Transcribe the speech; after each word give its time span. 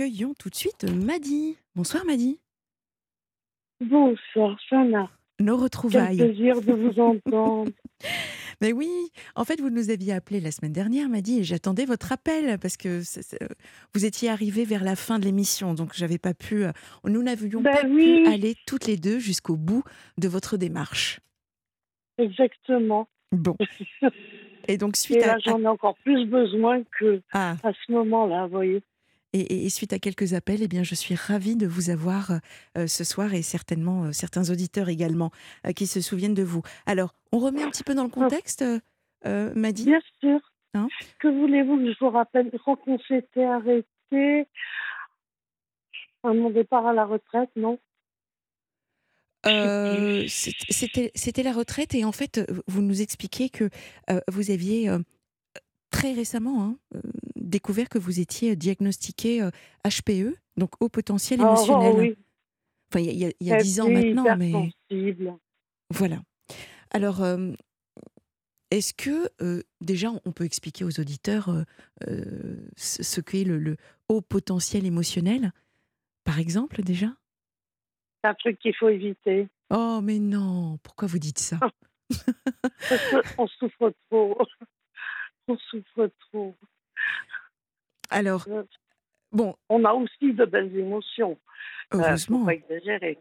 accueillons 0.00 0.34
tout 0.38 0.48
de 0.48 0.54
suite 0.54 0.84
Madi. 0.84 1.56
Bonsoir 1.74 2.04
Madi. 2.04 2.38
Bonsoir, 3.80 4.56
Sana. 4.70 5.10
Nos 5.40 5.56
Quel 5.56 5.62
retrouvailles. 5.64 6.16
plaisir 6.18 6.60
de 6.60 6.72
vous 6.72 7.00
entendre. 7.00 7.70
Mais 8.60 8.72
oui, 8.72 8.88
en 9.34 9.44
fait, 9.44 9.60
vous 9.60 9.70
nous 9.70 9.90
aviez 9.90 10.12
appelé 10.12 10.40
la 10.40 10.52
semaine 10.52 10.72
dernière, 10.72 11.08
Madi, 11.08 11.40
et 11.40 11.44
j'attendais 11.44 11.84
votre 11.84 12.12
appel 12.12 12.58
parce 12.60 12.76
que 12.76 13.00
euh, 13.42 13.46
vous 13.94 14.04
étiez 14.04 14.28
arrivé 14.30 14.64
vers 14.64 14.84
la 14.84 14.94
fin 14.94 15.18
de 15.18 15.24
l'émission, 15.24 15.74
donc 15.74 15.90
j'avais 15.94 16.18
pas 16.18 16.34
pu. 16.34 16.64
euh, 16.64 16.70
Nous 17.04 17.22
n'avions 17.24 17.60
Ben 17.60 17.72
pas 17.72 17.86
oui. 17.88 18.22
pu 18.22 18.28
aller 18.28 18.54
toutes 18.68 18.86
les 18.86 18.96
deux 18.96 19.18
jusqu'au 19.18 19.56
bout 19.56 19.82
de 20.16 20.28
votre 20.28 20.56
démarche. 20.56 21.18
Exactement. 22.18 23.08
Bon. 23.32 23.56
Et 24.68 24.76
donc 24.76 24.96
Et 24.96 25.00
suite 25.00 25.22
à, 25.22 25.26
là, 25.28 25.38
j'en 25.44 25.60
ai 25.60 25.66
encore 25.66 25.96
plus 26.04 26.24
besoin 26.26 26.82
que 27.00 27.20
à- 27.32 27.52
à 27.64 27.72
ce 27.72 27.92
moment-là, 27.92 28.44
vous 28.46 28.52
voyez. 28.52 28.82
Et, 29.34 29.68
suite 29.68 29.92
à 29.92 29.98
quelques 29.98 30.32
appels, 30.32 30.62
eh 30.62 30.68
bien, 30.68 30.82
je 30.82 30.94
suis 30.94 31.14
ravie 31.14 31.56
de 31.56 31.66
vous 31.66 31.90
avoir 31.90 32.40
euh, 32.76 32.86
ce 32.86 33.04
soir 33.04 33.34
et 33.34 33.42
certainement 33.42 34.04
euh, 34.04 34.12
certains 34.12 34.50
auditeurs 34.50 34.88
également 34.88 35.30
euh, 35.66 35.72
qui 35.72 35.86
se 35.86 36.00
souviennent 36.00 36.34
de 36.34 36.42
vous. 36.42 36.62
Alors, 36.86 37.14
on 37.32 37.38
remet 37.38 37.62
un 37.62 37.70
petit 37.70 37.84
peu 37.84 37.94
dans 37.94 38.04
le 38.04 38.08
contexte, 38.10 38.62
euh, 38.62 38.78
euh, 39.26 39.52
Madi? 39.54 39.84
Bien 39.84 40.00
sûr. 40.20 40.40
Hein? 40.74 40.88
Que 41.18 41.28
voulez-vous 41.28 41.76
que 41.76 41.92
je 41.92 41.98
vous 42.00 42.10
rappelle? 42.10 42.50
Crois 42.58 42.76
qu'on 42.76 42.98
s'était 43.00 43.44
arrêté 43.44 44.46
à 46.22 46.32
mon 46.32 46.50
départ 46.50 46.86
à 46.86 46.92
la 46.92 47.04
retraite, 47.04 47.50
non? 47.56 47.78
C'était 49.44 51.42
la 51.42 51.52
retraite 51.52 51.94
et 51.94 52.04
en 52.04 52.12
fait, 52.12 52.40
vous 52.66 52.82
nous 52.82 53.00
expliquiez 53.00 53.48
que 53.48 53.70
vous 54.28 54.50
aviez 54.50 54.90
très 55.90 56.12
récemment 56.12 56.64
hein, 56.64 56.76
découvert 57.48 57.88
que 57.88 57.98
vous 57.98 58.20
étiez 58.20 58.54
diagnostiqué 58.56 59.42
euh, 59.42 59.50
HPE, 59.84 60.36
donc 60.56 60.70
haut 60.80 60.88
potentiel 60.88 61.40
Oh, 61.40 61.44
émotionnel. 61.44 61.94
oui. 62.00 62.16
Enfin, 62.90 63.00
il 63.00 63.06
y 63.06 63.24
a- 63.24 63.28
y 63.28 63.30
a, 63.30 63.32
il 63.40 63.46
y 63.46 63.52
a 63.52 63.58
Et 63.58 63.62
10 63.62 63.80
ans 63.80 63.90
maintenant, 63.90 64.36
mais 64.36 64.50
hypersensible. 64.90 65.34
voilà. 65.90 66.22
Alors, 66.90 67.22
euh, 67.22 67.52
est-ce 68.70 68.92
que 68.94 69.30
euh, 69.42 69.62
déjà 69.80 70.10
on 70.24 70.32
peut 70.32 70.44
expliquer 70.44 70.84
aux 70.84 71.00
auditeurs 71.00 71.48
euh, 71.48 71.62
euh, 72.08 72.56
ce 72.76 73.02
ce 73.02 73.20
qu'est 73.20 73.44
le, 73.44 73.58
le 73.58 73.76
haut 74.08 74.20
potentiel 74.20 74.84
émotionnel, 74.86 75.52
par 76.24 76.38
exemple, 76.38 76.82
déjà? 76.82 77.08
C'est 78.22 78.30
un 78.30 78.34
truc 78.34 78.58
qu'il 78.58 78.74
faut 78.74 78.88
éviter. 78.88 79.48
Oh, 79.70 80.00
mais 80.02 80.18
non, 80.18 80.78
pourquoi 80.82 81.08
vous 81.08 81.18
dites 81.18 81.38
ça 81.38 81.58
Parce 82.88 83.02
qu'on 83.36 83.46
souffre 83.46 83.92
trop. 84.10 84.38
On 85.46 85.56
souffre 85.58 86.10
trop. 86.20 86.54
Alors, 88.10 88.46
bon, 89.32 89.54
On 89.68 89.84
a 89.84 89.92
aussi 89.92 90.32
de 90.32 90.44
belles 90.44 90.74
émotions. 90.76 91.38
Euh, 91.94 91.98
heureusement. 91.98 92.40
faut 92.40 92.46
pas 92.46 92.54
exagérer. 92.54 93.18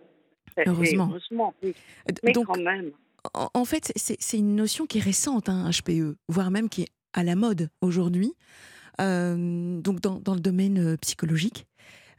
Heureusement. 0.66 1.07
heureusement, 1.09 1.53
oui. 1.63 1.75
Mais 2.23 2.31
Donc, 2.31 2.47
quand 2.47 2.61
même. 2.61 2.91
en, 3.33 3.65
fait, 3.65 3.91
c'est 3.95 4.38
une 4.38 4.55
notion 4.55 4.85
qui 4.85 4.97
est 4.97 5.02
récente, 5.02 5.49
hein, 5.49 5.69
HPE, 5.69 6.17
voire 6.27 6.52
même 6.52 6.69
qui 6.69 6.83
est 6.83 6.89
à 7.13 7.23
la 7.23 7.35
mode 7.35 7.69
aujourd'hui, 7.81 8.33
euh, 8.99 9.80
donc 9.80 10.02
dans, 10.02 10.19
dans 10.19 10.33
le 10.33 10.39
domaine 10.39 10.93
euh, 10.93 10.97
psychologique. 10.97 11.67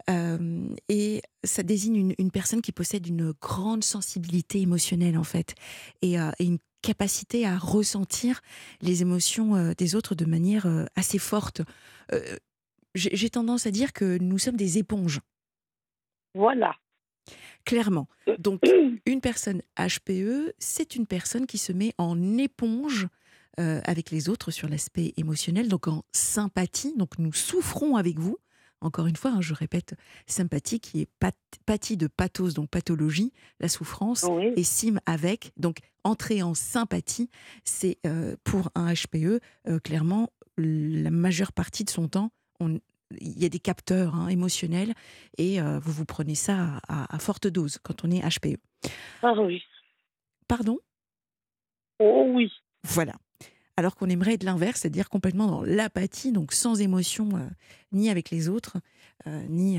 Euh, 0.09 0.69
et 0.89 1.23
ça 1.45 1.63
désigne 1.63 1.97
une, 1.97 2.15
une 2.19 2.31
personne 2.31 2.63
qui 2.63 2.73
possède 2.73 3.07
une 3.07 3.33
grande 3.41 3.85
sensibilité 3.85 4.61
émotionnelle, 4.61 5.19
en 5.19 5.25
fait, 5.25 5.55
et, 6.01 6.19
euh, 6.19 6.31
et 6.39 6.45
une 6.45 6.59
capacité 6.83 7.47
à 7.47 7.59
ressentir 7.59 8.41
les 8.81 9.03
émotions 9.03 9.57
euh, 9.57 9.73
des 9.77 9.95
autres 9.95 10.15
de 10.15 10.25
manière 10.25 10.67
euh, 10.67 10.85
assez 10.97 11.19
forte. 11.19 11.63
Euh, 12.97 13.01
J'ai 13.13 13.31
tendance 13.31 13.67
à 13.67 13.71
dire 13.71 13.93
que 13.93 14.19
nous 14.19 14.39
sommes 14.39 14.57
des 14.57 14.79
éponges, 14.79 15.21
Voilà. 16.35 16.75
clairement. 17.65 18.09
Donc, 18.39 18.61
une 19.07 19.21
personne 19.21 19.63
HPE, 19.79 20.53
c'est 20.59 20.97
une 20.97 21.07
personne 21.07 21.47
qui 21.47 21.59
se 21.59 21.73
met 21.73 21.93
en 21.99 22.39
éponge 22.39 23.09
euh, 23.61 23.81
avec 23.85 24.11
les 24.11 24.29
autres 24.29 24.51
sur 24.51 24.69
l'aspect 24.69 25.13
émotionnel, 25.17 25.69
donc 25.69 25.89
en 25.89 26.05
sympathie. 26.13 26.95
Donc, 26.97 27.19
nous 27.19 27.33
souffrons 27.33 27.97
avec 27.97 28.19
vous. 28.19 28.39
Encore 28.81 29.09
une 29.09 29.17
fois, 29.17 29.33
hein, 29.33 29.41
je 29.41 29.55
répète, 29.55 29.95
sympathie 30.29 30.79
qui 30.79 31.01
est 31.01 31.09
pat- 31.19 31.35
pathie 31.67 31.97
de 31.97 32.07
pathos, 32.07 32.55
donc 32.55 32.71
pathologie, 32.71 33.33
la 33.59 33.69
souffrance, 33.69 34.23
Oui. 34.31 34.53
et 34.57 34.63
sim 34.63 34.99
avec. 35.05 35.51
Donc, 35.57 35.79
entrer 36.05 36.43
en 36.45 36.55
sympathie, 36.55 37.29
c'est 37.65 37.99
euh, 38.07 38.37
pour 38.45 38.71
un 38.77 38.95
HPE, 38.95 39.41
euh, 39.67 39.81
clairement, 39.81 40.31
la 40.57 41.11
majeure 41.11 41.53
partie 41.53 41.83
de 41.83 41.91
son 41.91 42.07
temps, 42.07 42.31
on- 42.61 42.81
il 43.21 43.43
y 43.43 43.47
a 43.47 43.49
des 43.49 43.59
capteurs 43.59 44.15
hein, 44.15 44.29
émotionnels 44.29 44.93
et 45.39 45.61
euh, 45.63 45.79
vous 45.79 45.93
vous 45.93 46.05
prenez 46.05 46.35
ça 46.35 46.81
à, 46.89 47.15
à 47.15 47.19
forte 47.19 47.47
dose 47.47 47.79
quand 47.83 48.05
on 48.05 48.11
est 48.11 48.21
HPE. 48.21 48.59
Ah 49.23 49.33
oui. 49.41 49.63
Pardon? 50.47 50.79
Oh 52.01 52.27
oui. 52.35 52.53
Voilà. 52.85 53.15
Alors 53.77 53.97
qu'on 53.97 54.09
aimerait 54.11 54.35
être 54.35 54.45
l'inverse, 54.45 54.81
c'est-à-dire 54.81 55.09
complètement 55.09 55.47
dans 55.47 55.63
l'apathie, 55.63 56.33
donc 56.33 56.53
sans 56.53 56.81
émotion, 56.81 57.31
euh, 57.37 57.47
ni 57.93 58.11
avec 58.11 58.31
les 58.31 58.49
autres, 58.49 58.77
euh, 59.27 59.43
ni. 59.49 59.79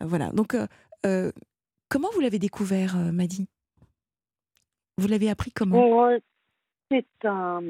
voilà. 0.00 0.30
Donc, 0.32 0.56
comment 1.88 2.08
vous 2.12 2.20
l'avez 2.20 2.38
découvert, 2.38 2.96
Madi? 2.96 3.48
Vous 4.98 5.08
l'avez 5.08 5.30
appris 5.30 5.50
comment? 5.52 6.10
C'est 6.90 7.06
un, 7.24 7.62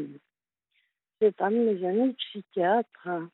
c'est 1.20 1.40
un 1.40 1.50
de 1.50 1.56
mes 1.56 1.86
amis 1.86 2.14
psychiatres 2.14 3.06
hein, 3.06 3.30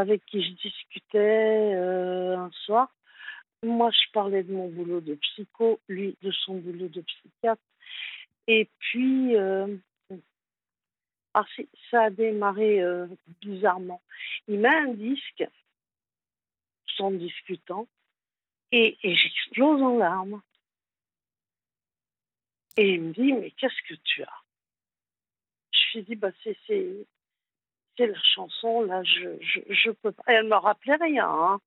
avec 0.00 0.24
qui 0.26 0.42
je 0.42 0.50
discutais 0.50 1.74
euh, 1.74 2.36
un 2.36 2.50
soir. 2.64 2.88
Moi, 3.62 3.90
je 3.90 4.10
parlais 4.12 4.42
de 4.42 4.52
mon 4.52 4.68
boulot 4.68 5.00
de 5.00 5.14
psycho, 5.14 5.80
lui 5.88 6.16
de 6.22 6.30
son 6.30 6.56
boulot 6.56 6.88
de 6.88 7.02
psychiatre. 7.02 7.62
Et 8.46 8.68
puis, 8.78 9.36
euh, 9.36 9.76
ah, 11.34 11.44
ça 11.90 12.04
a 12.04 12.10
démarré 12.10 12.80
euh, 12.80 13.06
bizarrement. 13.40 14.00
Il 14.48 14.60
met 14.60 14.74
un 14.74 14.94
disque, 14.94 15.44
en 16.98 17.12
discutant, 17.12 17.88
et, 18.72 18.98
et 19.02 19.14
j'explose 19.14 19.80
en 19.80 19.96
larmes. 19.96 20.42
Et 22.76 22.94
il 22.94 23.02
me 23.02 23.12
dit, 23.12 23.32
mais 23.32 23.50
qu'est-ce 23.52 23.82
que 23.88 23.98
tu 24.04 24.22
as? 24.22 24.42
Je 25.72 25.98
lui 25.98 26.04
dis, 26.04 26.14
bah, 26.14 26.30
c'est, 26.44 26.56
la 28.06 28.20
chanson, 28.34 28.82
là, 28.82 29.02
je, 29.04 29.28
je, 29.40 29.60
je 29.68 29.90
peux 29.90 30.12
pas. 30.12 30.22
Elle 30.26 30.46
me 30.46 30.54
rappelait 30.56 30.96
rien. 30.96 31.28
hein. 31.28 31.60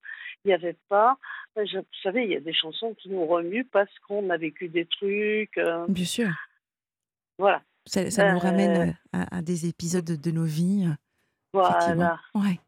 Il 0.45 0.49
n'y 0.49 0.53
avait 0.53 0.75
pas. 0.89 1.17
je- 1.55 1.77
vous 1.79 1.85
savez, 2.01 2.23
il 2.25 2.31
y 2.31 2.35
a 2.35 2.39
des 2.39 2.53
chansons 2.53 2.93
qui 2.95 3.09
nous 3.09 3.25
remuent 3.25 3.65
parce 3.65 3.97
qu'on 3.99 4.29
a 4.29 4.37
vécu 4.37 4.67
des 4.69 4.85
trucs. 4.85 5.57
euh, 5.57 5.85
Bien 5.87 6.05
sûr. 6.05 6.29
voilà. 7.37 7.61
Ça, 7.85 8.09
ça 8.11 8.31
nous 8.31 8.37
Euh, 8.37 8.41
ramène 8.41 8.89
euh, 8.89 8.93
à, 9.13 9.37
à 9.37 9.41
des 9.41 9.67
épisodes 9.67 10.05
de, 10.05 10.15
de 10.15 10.31
nos 10.31 10.45
vies. 10.45 10.85
euh. 10.87 10.93
Voilà. 11.53 12.19
Ouais. 12.33 12.59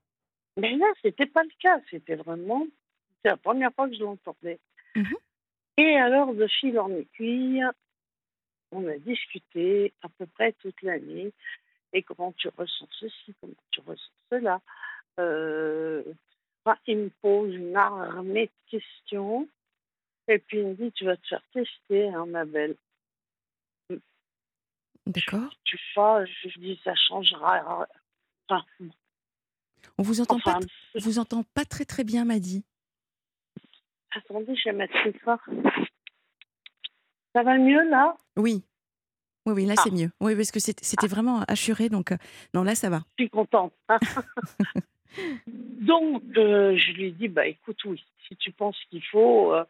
Mais 0.57 0.75
là, 0.75 0.85
c'était 1.01 1.25
pas 1.25 1.43
le 1.43 1.49
cas. 1.59 1.79
C'était 1.89 2.15
vraiment. 2.15 2.65
C'est 3.21 3.29
la 3.29 3.37
première 3.37 3.73
fois 3.73 3.89
que 3.89 3.95
je 3.95 4.03
l'entendais. 4.03 4.59
Mhm. 4.95 5.15
Et 5.77 5.97
alors, 5.97 6.33
de 6.33 6.47
fil 6.47 6.79
en 6.79 6.89
aiguille, 6.91 7.63
on 8.71 8.87
a 8.87 8.97
discuté 8.99 9.93
à 10.03 10.07
peu 10.17 10.25
près 10.27 10.53
toute 10.61 10.81
l'année. 10.81 11.33
Et 11.93 12.03
comment 12.03 12.31
tu 12.33 12.49
ressens 12.57 12.87
ceci, 12.99 13.33
comment 13.39 13.53
tu 13.71 13.81
ressens 13.81 14.11
cela. 14.29 14.61
Euh, 15.19 16.03
il 16.87 16.97
me 16.97 17.09
pose 17.21 17.53
une 17.53 17.75
armée 17.75 18.47
de 18.47 18.79
questions. 18.79 19.47
Et 20.27 20.39
puis 20.39 20.59
il 20.59 20.67
me 20.67 20.73
dit, 20.73 20.91
tu 20.91 21.05
vas 21.05 21.17
te 21.17 21.27
faire 21.27 21.43
tester, 21.53 22.09
hein, 22.09 22.25
ma 22.25 22.45
belle. 22.45 22.75
D'accord. 25.05 25.53
Tu 25.63 25.77
vois, 25.95 26.25
je 26.25 26.59
dis, 26.59 26.79
ça 26.83 26.95
changera. 26.95 27.87
Enfin, 28.49 28.65
On 29.99 30.03
vous 30.03 30.19
entend 30.21 30.37
enfin, 30.37 30.59
pas. 30.59 30.65
On 30.95 30.99
vous 30.99 31.19
entend 31.19 31.43
pas 31.53 31.63
très 31.63 31.85
très 31.85 32.03
bien, 32.03 32.25
Madi. 32.25 32.65
attendez, 34.11 34.55
je 34.55 34.69
vais 34.69 34.75
mettre 34.75 34.93
ça 35.03 35.37
fort. 35.37 35.55
Ça 37.33 37.43
va 37.43 37.57
mieux 37.57 37.87
là? 37.89 38.17
Oui. 38.35 38.63
Oui, 39.45 39.53
oui, 39.53 39.65
là 39.65 39.75
Ah. 39.77 39.81
c'est 39.83 39.91
mieux. 39.91 40.09
Oui, 40.19 40.35
parce 40.35 40.51
que 40.51 40.59
c'était 40.59 40.83
c'était 40.83 41.07
vraiment 41.07 41.41
assuré, 41.47 41.89
donc 41.89 42.11
euh, 42.11 42.17
non, 42.53 42.63
là 42.63 42.75
ça 42.75 42.89
va. 42.89 43.01
Je 43.17 43.23
suis 43.23 43.29
contente. 43.29 43.73
Donc, 45.79 46.23
euh, 46.35 46.75
je 46.75 46.91
lui 46.91 47.13
dis, 47.13 47.29
bah 47.29 47.47
écoute, 47.47 47.81
oui, 47.85 48.03
si 48.27 48.35
tu 48.35 48.51
penses 48.51 48.77
qu'il 48.89 49.01
faut, 49.03 49.53
euh, 49.53 49.63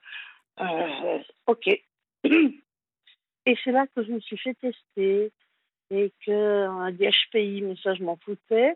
euh, 0.60 1.19
ok. 1.45 1.68
Et 2.24 3.56
c'est 3.63 3.72
là 3.72 3.86
que 3.95 4.04
je 4.04 4.12
me 4.12 4.19
suis 4.22 4.38
fait 4.39 4.56
tester 4.56 5.31
et 5.92 6.12
qu'on 6.25 6.81
a 6.81 6.92
dit 6.92 7.06
HPI, 7.06 7.62
mais 7.62 7.75
ça 7.83 7.94
je 7.94 8.04
m'en 8.04 8.18
foutais, 8.18 8.75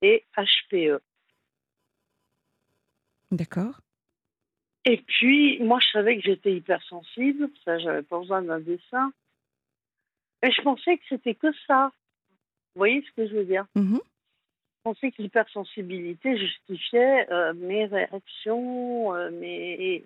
et. 0.00 0.24
HPE. 0.36 1.00
D'accord. 3.32 3.80
Et 4.84 4.98
puis, 4.98 5.58
moi, 5.60 5.80
je 5.80 5.88
savais 5.90 6.16
que 6.16 6.22
j'étais 6.22 6.54
hypersensible, 6.54 7.48
ça, 7.64 7.78
j'avais 7.78 8.02
pas 8.02 8.18
besoin 8.20 8.42
d'un 8.42 8.60
dessin. 8.60 9.12
Et 10.44 10.50
je 10.52 10.60
pensais 10.60 10.98
que 10.98 11.04
c'était 11.08 11.34
que 11.34 11.52
ça. 11.66 11.90
Vous 12.74 12.80
voyez 12.80 13.02
ce 13.02 13.12
que 13.12 13.26
je 13.26 13.34
veux 13.34 13.44
dire? 13.44 13.66
Mhm. 13.74 14.00
pensais 14.82 15.10
que 15.10 15.22
l'hypersensibilité 15.22 16.36
justifiait 16.36 17.32
euh, 17.32 17.54
mes 17.54 17.86
réactions, 17.86 19.14
euh, 19.14 19.30
mes... 19.30 20.04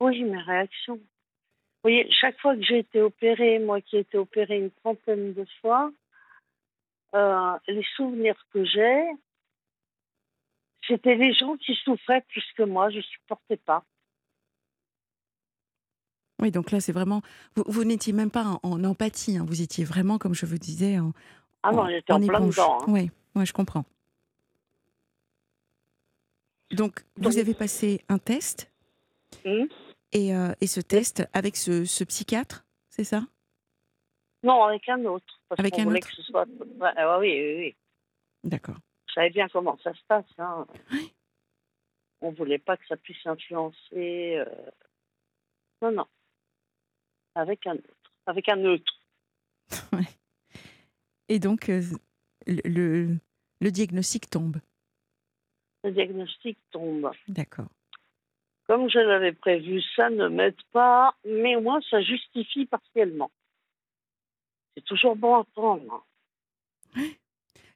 Oui, 0.00 0.24
mes 0.24 0.42
réactions. 0.42 0.96
Vous 0.96 1.84
voyez, 1.84 2.10
chaque 2.10 2.40
fois 2.40 2.56
que 2.56 2.62
j'ai 2.62 2.78
été 2.78 3.00
opérée, 3.00 3.60
moi 3.60 3.80
qui 3.80 3.96
ai 3.96 4.00
été 4.00 4.18
opérée 4.18 4.58
une 4.58 4.72
trentaine 4.72 5.32
de 5.34 5.46
fois, 5.60 5.92
euh, 7.14 7.58
les 7.68 7.86
souvenirs 7.94 8.44
que 8.52 8.64
j'ai, 8.64 9.04
c'était 10.88 11.14
les 11.14 11.32
gens 11.34 11.56
qui 11.56 11.76
souffraient 11.84 12.24
plus 12.28 12.44
que 12.56 12.64
moi, 12.64 12.90
je 12.90 12.96
ne 12.96 13.02
supportais 13.02 13.58
pas. 13.58 13.84
Oui, 16.40 16.50
donc 16.50 16.70
là, 16.70 16.80
c'est 16.80 16.92
vraiment. 16.92 17.22
Vous, 17.56 17.64
vous 17.66 17.84
n'étiez 17.84 18.12
même 18.12 18.30
pas 18.30 18.44
en, 18.44 18.60
en 18.62 18.84
empathie, 18.84 19.36
hein. 19.36 19.44
vous 19.46 19.60
étiez 19.62 19.84
vraiment, 19.84 20.18
comme 20.18 20.34
je 20.34 20.46
vous 20.46 20.58
disais, 20.58 20.98
en. 20.98 21.12
Ah 21.62 21.72
non, 21.72 21.88
j'étais 21.88 22.12
en, 22.12 22.20
plein 22.20 22.38
éponge. 22.38 22.54
dedans. 22.56 22.78
hein. 22.82 22.84
Oui, 22.88 23.10
ouais, 23.34 23.44
je 23.46 23.52
comprends. 23.52 23.84
Donc, 26.70 27.04
vous 27.16 27.38
avez 27.38 27.54
passé 27.54 28.04
un 28.08 28.18
test, 28.18 28.70
Hum 29.44 29.68
et, 30.12 30.34
euh, 30.34 30.52
et 30.60 30.66
ce 30.66 30.80
test 30.80 31.26
avec 31.34 31.56
ce, 31.56 31.84
ce 31.84 32.02
psychiatre, 32.04 32.64
c'est 32.88 33.04
ça? 33.04 33.22
Non, 34.42 34.62
avec 34.64 34.88
un 34.88 35.04
autre. 35.04 35.40
Parce 35.48 35.58
Avec 35.58 35.78
un 35.78 35.84
voulait 35.84 35.98
autre 35.98 36.08
que 36.08 36.14
ce 36.14 36.22
soit. 36.22 36.46
Ouais, 36.80 36.90
ah 36.96 37.18
oui, 37.18 37.28
oui, 37.30 37.54
oui. 37.56 37.76
D'accord. 38.44 38.76
Je 39.08 39.14
savais 39.14 39.30
bien 39.30 39.48
comment 39.48 39.76
ça 39.82 39.92
se 39.92 40.00
passe. 40.06 40.24
Hein. 40.38 40.66
Oui. 40.92 41.12
On 42.20 42.30
voulait 42.32 42.58
pas 42.58 42.76
que 42.76 42.86
ça 42.86 42.96
puisse 42.96 43.26
influencer. 43.26 44.36
euh, 44.36 44.44
Non, 45.82 45.90
non. 45.92 46.06
Avec 47.38 47.68
un 47.68 47.76
autre. 47.76 48.12
Avec 48.26 48.48
un 48.48 48.56
neutre. 48.56 49.00
Et 51.28 51.38
donc, 51.38 51.68
euh, 51.68 51.82
le, 52.48 53.20
diagnostic 53.60 54.28
tombe. 54.28 54.56
Le 55.84 55.92
diagnostic 55.92 56.58
tombe. 56.72 57.12
D'accord. 57.28 57.68
Comme 58.66 58.90
je 58.90 58.98
l'avais 58.98 59.32
prévu, 59.32 59.80
ça 59.94 60.10
ne 60.10 60.26
m'aide 60.26 60.60
pas, 60.72 61.14
mais 61.24 61.54
au 61.54 61.60
moins 61.60 61.80
ça 61.88 62.02
justifie 62.02 62.66
partiellement. 62.66 63.30
C'est 64.76 64.84
toujours 64.84 65.14
bon 65.14 65.36
à 65.36 65.44
prendre. 65.44 66.04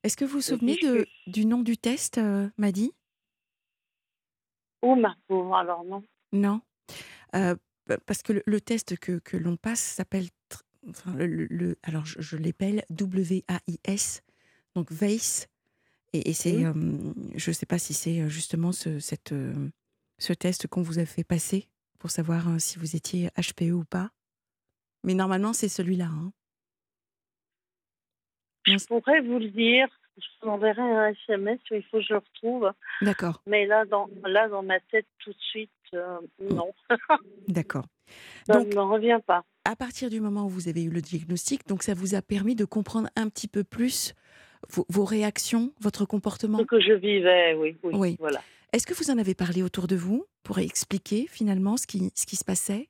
Est-ce 0.03 0.17
que 0.17 0.25
vous 0.25 0.32
vous 0.32 0.41
souvenez 0.41 0.76
de, 0.82 1.06
du 1.29 1.47
nom 1.47 1.62
du 1.62 1.79
test, 1.79 2.19
euh, 2.19 2.49
Madi 2.58 2.93
Oh 4.82 4.97
ma 4.97 5.15
pauvre, 5.29 5.55
alors 5.55 5.85
non. 5.85 6.03
Non. 6.32 6.61
Euh, 7.37 7.55
parce 8.06 8.23
que 8.23 8.32
le, 8.32 8.43
le 8.46 8.61
test 8.61 8.99
que, 8.99 9.19
que 9.19 9.37
l'on 9.37 9.56
passe 9.56 9.81
s'appelle. 9.81 10.26
Enfin, 10.88 11.14
le, 11.17 11.79
alors, 11.84 12.05
je, 12.06 12.20
je 12.20 12.37
l'appelle 12.37 12.84
W-A-I-S, 12.90 14.23
donc 14.75 14.90
VACE. 14.90 15.49
Et, 16.12 16.31
et 16.31 16.32
c'est. 16.34 16.64
euh, 16.64 16.73
je 17.37 17.50
ne 17.50 17.55
sais 17.55 17.67
pas 17.67 17.79
si 17.79 17.94
c'est 17.94 18.20
euh, 18.20 18.29
justement 18.29 18.73
ce, 18.73 18.99
cette, 18.99 19.32
euh, 19.32 19.70
ce 20.19 20.32
test 20.32 20.67
qu'on 20.67 20.82
vous 20.82 20.99
a 20.99 21.06
fait 21.06 21.25
passer 21.25 21.69
pour 21.99 22.11
savoir 22.11 22.49
euh, 22.49 22.58
si 22.58 22.79
vous 22.79 22.96
étiez 22.96 23.31
HPE 23.38 23.73
ou 23.73 23.84
pas. 23.84 24.11
Mais 25.05 25.14
normalement, 25.14 25.52
c'est 25.52 25.69
celui-là. 25.69 26.06
hein. 26.06 26.32
Je 28.67 28.84
pourrais 28.87 29.20
vous 29.20 29.38
le 29.38 29.49
dire. 29.49 29.88
Je 30.19 30.26
vous 30.43 30.49
enverrai 30.50 30.82
un 30.82 31.06
SMS, 31.08 31.58
il 31.70 31.82
faut 31.84 31.96
que 31.99 32.05
je 32.05 32.12
le 32.12 32.19
retrouve. 32.19 32.73
D'accord, 33.00 33.43
Mais 33.46 33.64
là, 33.67 33.87
dans, 33.87 34.11
là, 34.25 34.46
dans 34.49 34.62
ma 34.62 34.79
tête, 34.79 35.06
tout 35.20 35.31
de 35.32 35.38
suite, 35.40 35.70
euh, 35.94 36.19
non. 36.41 36.73
d'accord. 37.49 37.85
Ça 38.47 38.55
Donc- 38.55 38.75
ne 38.75 38.81
revient 38.81 39.21
pas. 39.27 39.44
à 39.65 39.77
partir 39.77 40.11
du 40.11 40.21
moment 40.21 40.44
où 40.47 40.49
vous 40.49 40.69
avez 40.69 40.83
eu 40.83 40.91
le 40.91 41.00
diagnostic, 41.00 41.67
donc 41.67 41.83
ça 41.83 41.94
vous 41.94 42.15
a 42.15 42.23
permis 42.23 42.55
de 42.55 42.65
comprendre 42.65 43.09
un 43.17 43.29
petit 43.29 43.49
peu 43.49 43.65
plus 43.65 44.15
vos, 44.71 44.85
vos 44.89 45.05
réactions, 45.05 45.73
votre 45.81 46.05
comportement? 46.05 46.59
Ce 46.59 46.65
que 46.65 46.81
je 46.81 46.93
vivais, 46.93 47.55
oui. 47.55 47.77
Oui. 47.83 47.93
Oui. 47.94 48.17
Voilà. 48.19 48.41
Est-ce 48.73 48.87
que 48.87 48.94
vous 48.94 49.11
en 49.11 49.19
avez 49.19 49.35
parlé 49.35 49.62
autour 49.62 49.87
de 49.87 49.97
vous 49.97 50.25
pour 50.44 50.59
expliquer 50.59 51.27
finalement 51.29 51.77
ce 51.77 51.87
qui, 51.87 52.11
ce 52.15 52.27
qui 52.27 52.37
se 52.37 52.44
passait? 52.44 52.89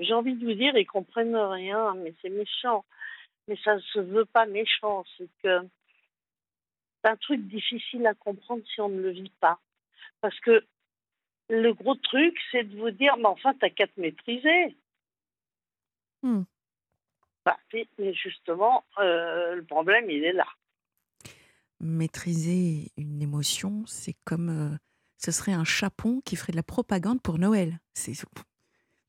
J'ai 0.00 0.12
envie 0.12 0.34
de 0.34 0.44
vous 0.44 0.54
dire, 0.54 0.76
ils 0.76 0.84
comprennent 0.86 1.36
rien, 1.36 1.94
mais 1.94 2.14
c'est 2.20 2.28
méchant. 2.28 2.84
Mais 3.48 3.56
ça 3.64 3.76
ne 3.76 3.80
se 3.80 4.00
veut 4.00 4.24
pas 4.26 4.46
méchant. 4.46 5.04
C'est 5.16 5.28
que 5.42 5.60
un 7.06 7.16
truc 7.16 7.40
difficile 7.46 8.06
à 8.06 8.14
comprendre 8.14 8.62
si 8.74 8.80
on 8.80 8.88
ne 8.88 9.00
le 9.00 9.10
vit 9.10 9.32
pas. 9.40 9.60
Parce 10.20 10.38
que 10.40 10.64
le 11.48 11.72
gros 11.72 11.94
truc, 11.94 12.36
c'est 12.50 12.64
de 12.64 12.76
vous 12.76 12.90
dire, 12.90 13.16
mais 13.16 13.26
enfin, 13.26 13.54
t'as 13.60 13.70
qu'à 13.70 13.86
te 13.86 14.00
maîtriser. 14.00 14.76
Hmm. 16.22 16.42
Bah, 17.44 17.56
mais 17.98 18.12
justement, 18.14 18.84
euh, 18.98 19.54
le 19.54 19.64
problème, 19.64 20.10
il 20.10 20.24
est 20.24 20.32
là. 20.32 20.46
Maîtriser 21.78 22.90
une 22.96 23.22
émotion, 23.22 23.84
c'est 23.86 24.16
comme 24.24 24.48
euh, 24.48 24.76
ce 25.18 25.30
serait 25.30 25.52
un 25.52 25.64
chapon 25.64 26.20
qui 26.24 26.34
ferait 26.34 26.52
de 26.52 26.56
la 26.56 26.62
propagande 26.62 27.22
pour 27.22 27.38
Noël. 27.38 27.78
C'est 27.94 28.14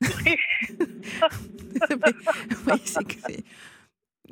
oui, 0.00 0.08
c'est 2.84 3.04
que 3.04 3.14
c'est- 3.26 3.44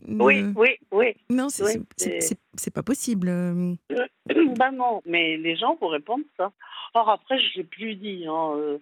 Oui, 0.07 0.43
Ne- 0.43 0.53
oui, 0.57 0.69
oui. 0.93 1.15
Non, 1.31 1.49
c'est 1.49 1.65
oui, 1.65 2.71
pas 2.75 2.83
possible. 2.83 3.29
euh. 3.29 3.75
bah 4.57 4.71
non, 4.71 5.03
mais 5.07 5.37
les 5.37 5.57
gens 5.57 5.77
vous 5.81 5.89
répondent 5.89 6.25
ça. 6.37 6.53
Or 6.95 7.09
après, 7.11 7.39
je 7.39 7.59
l'ai 7.59 7.65
plus 7.65 7.95
dit. 7.97 8.25
hein, 8.27 8.53
euh, 8.57 8.79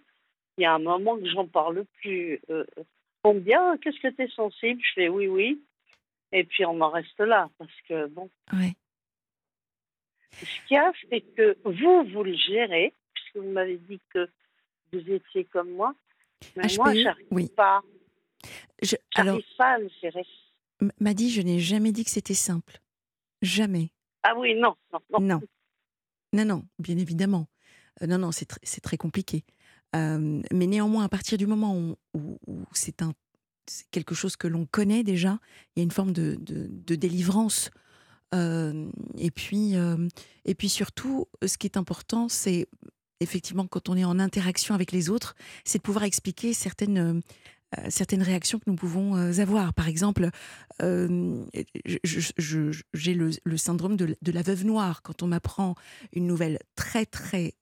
Il 0.58 0.62
y 0.62 0.64
a 0.66 0.75
un 0.75 0.78
moment 0.78 1.16
que 1.16 1.28
j'en 1.28 1.46
parle 1.46 1.84
plus. 2.00 2.40
Euh, 2.50 2.64
on 3.25 3.34
me 3.34 3.40
dit 3.40 3.55
ah, 3.55 3.75
qu'est-ce 3.82 4.00
que 4.00 4.08
tu 4.08 4.22
es 4.22 4.28
sensible? 4.28 4.81
Je 4.84 4.93
fais 4.94 5.08
oui, 5.08 5.26
oui. 5.28 5.62
Et 6.32 6.44
puis 6.44 6.64
on 6.66 6.81
en 6.81 6.90
reste 6.90 7.19
là 7.20 7.49
parce 7.58 7.81
que 7.88 8.06
bon, 8.08 8.28
Ouais. 8.52 8.75
ce 10.32 10.67
qu'il 10.67 10.75
y 10.76 10.78
a, 10.78 10.93
c'est 11.10 11.20
que 11.20 11.56
vous 11.64 12.05
vous 12.12 12.25
le 12.25 12.34
gérez 12.34 12.93
puisque 13.14 13.37
vous 13.37 13.50
m'avez 13.52 13.76
dit 13.78 14.00
que 14.12 14.28
vous 14.93 15.10
étiez 15.10 15.44
comme 15.44 15.70
moi. 15.70 15.94
Mais 16.56 16.64
moi, 16.76 16.93
HPE, 16.93 16.99
j'arrive 17.02 17.26
oui. 17.31 17.49
pas. 17.56 17.82
Je- 18.82 18.96
alors, 19.14 19.37
J'arrive 19.37 19.56
pas 19.56 19.70
à 19.75 19.78
le 19.78 19.90
gérer. 20.02 20.26
M'a 21.00 21.14
dit, 21.14 21.31
je 21.31 21.42
n'ai 21.42 21.60
jamais 21.60 21.92
dit 21.92 22.04
que 22.04 22.10
c'était 22.10 22.34
simple. 22.34 22.81
Jamais. 23.42 23.90
Ah 24.22 24.34
oui, 24.38 24.54
non, 24.54 24.75
non, 24.92 25.00
non. 25.12 25.20
Non. 25.20 25.40
Non, 26.32 26.44
non, 26.44 26.64
bien 26.78 26.96
évidemment. 26.98 27.46
Euh, 28.02 28.06
non, 28.06 28.19
non, 28.19 28.32
c'est 28.32 28.50
tr- 28.50 28.58
c'est 28.62 28.81
très 28.81 28.96
compliqué. 28.96 29.44
Euh, 29.94 30.42
mais 30.52 30.66
néanmoins, 30.66 31.04
à 31.04 31.08
partir 31.08 31.38
du 31.38 31.46
moment 31.46 31.76
où, 31.78 31.96
où- 32.14 32.38
où 32.46 32.62
c'est 32.72 33.00
quelque 33.90 34.14
chose 34.14 34.36
que 34.36 34.48
l'on 34.48 34.66
connaît 34.66 35.04
déjà, 35.04 35.38
il 35.76 35.81
y 35.81 35.82
a 35.82 35.84
une 35.84 35.90
forme 35.92 36.12
de, 36.12 36.36
de- 36.40 36.66
de 36.69 36.94
délivrance. 36.96 37.70
Euh, 38.34 38.90
et, 39.16 39.31
puis, 39.31 39.75
et 40.44 40.54
puis 40.56 40.69
surtout, 40.69 41.26
ce 41.46 41.56
qui 41.56 41.67
est 41.69 41.76
important, 41.76 42.29
c'est 42.29 42.67
effectivement 43.20 43.67
quand 43.69 43.88
on 43.88 43.96
est 43.96 44.05
en 44.05 44.19
interaction 44.19 44.74
avec 44.74 44.91
les 44.91 45.08
autres, 45.08 45.36
c'est 45.64 45.79
de 45.79 45.82
pouvoir 45.82 46.05
expliquer 46.05 46.53
certaines, 46.53 47.22
certaines 47.88 48.22
réactions 48.22 48.58
que 48.58 48.64
nous 48.66 48.76
pouvons 48.76 49.16
euh, 49.16 49.38
avoir. 49.40 49.74
Par 49.74 49.88
exemple, 49.88 50.28
euh, 50.82 51.44
j'ai 51.84 53.14
le, 53.14 53.31
le 53.44 53.56
syndrome 53.56 53.96
de, 53.96 54.16
de 54.20 54.32
la 54.32 54.43
veuve 54.43 54.64
noire. 54.64 55.02
Quand 55.02 55.22
on 55.22 55.26
m'apprend 55.26 55.74
une 56.12 56.26
nouvelle 56.26 56.58
très 56.76 57.06
très 57.06 57.54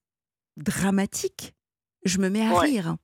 dramatique, 0.56 1.54
je 2.04 2.18
me 2.18 2.28
mets 2.28 2.42
à 2.46 2.52
Ouais. 2.52 2.60
rire. 2.66 2.96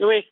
Oui. 0.00 0.24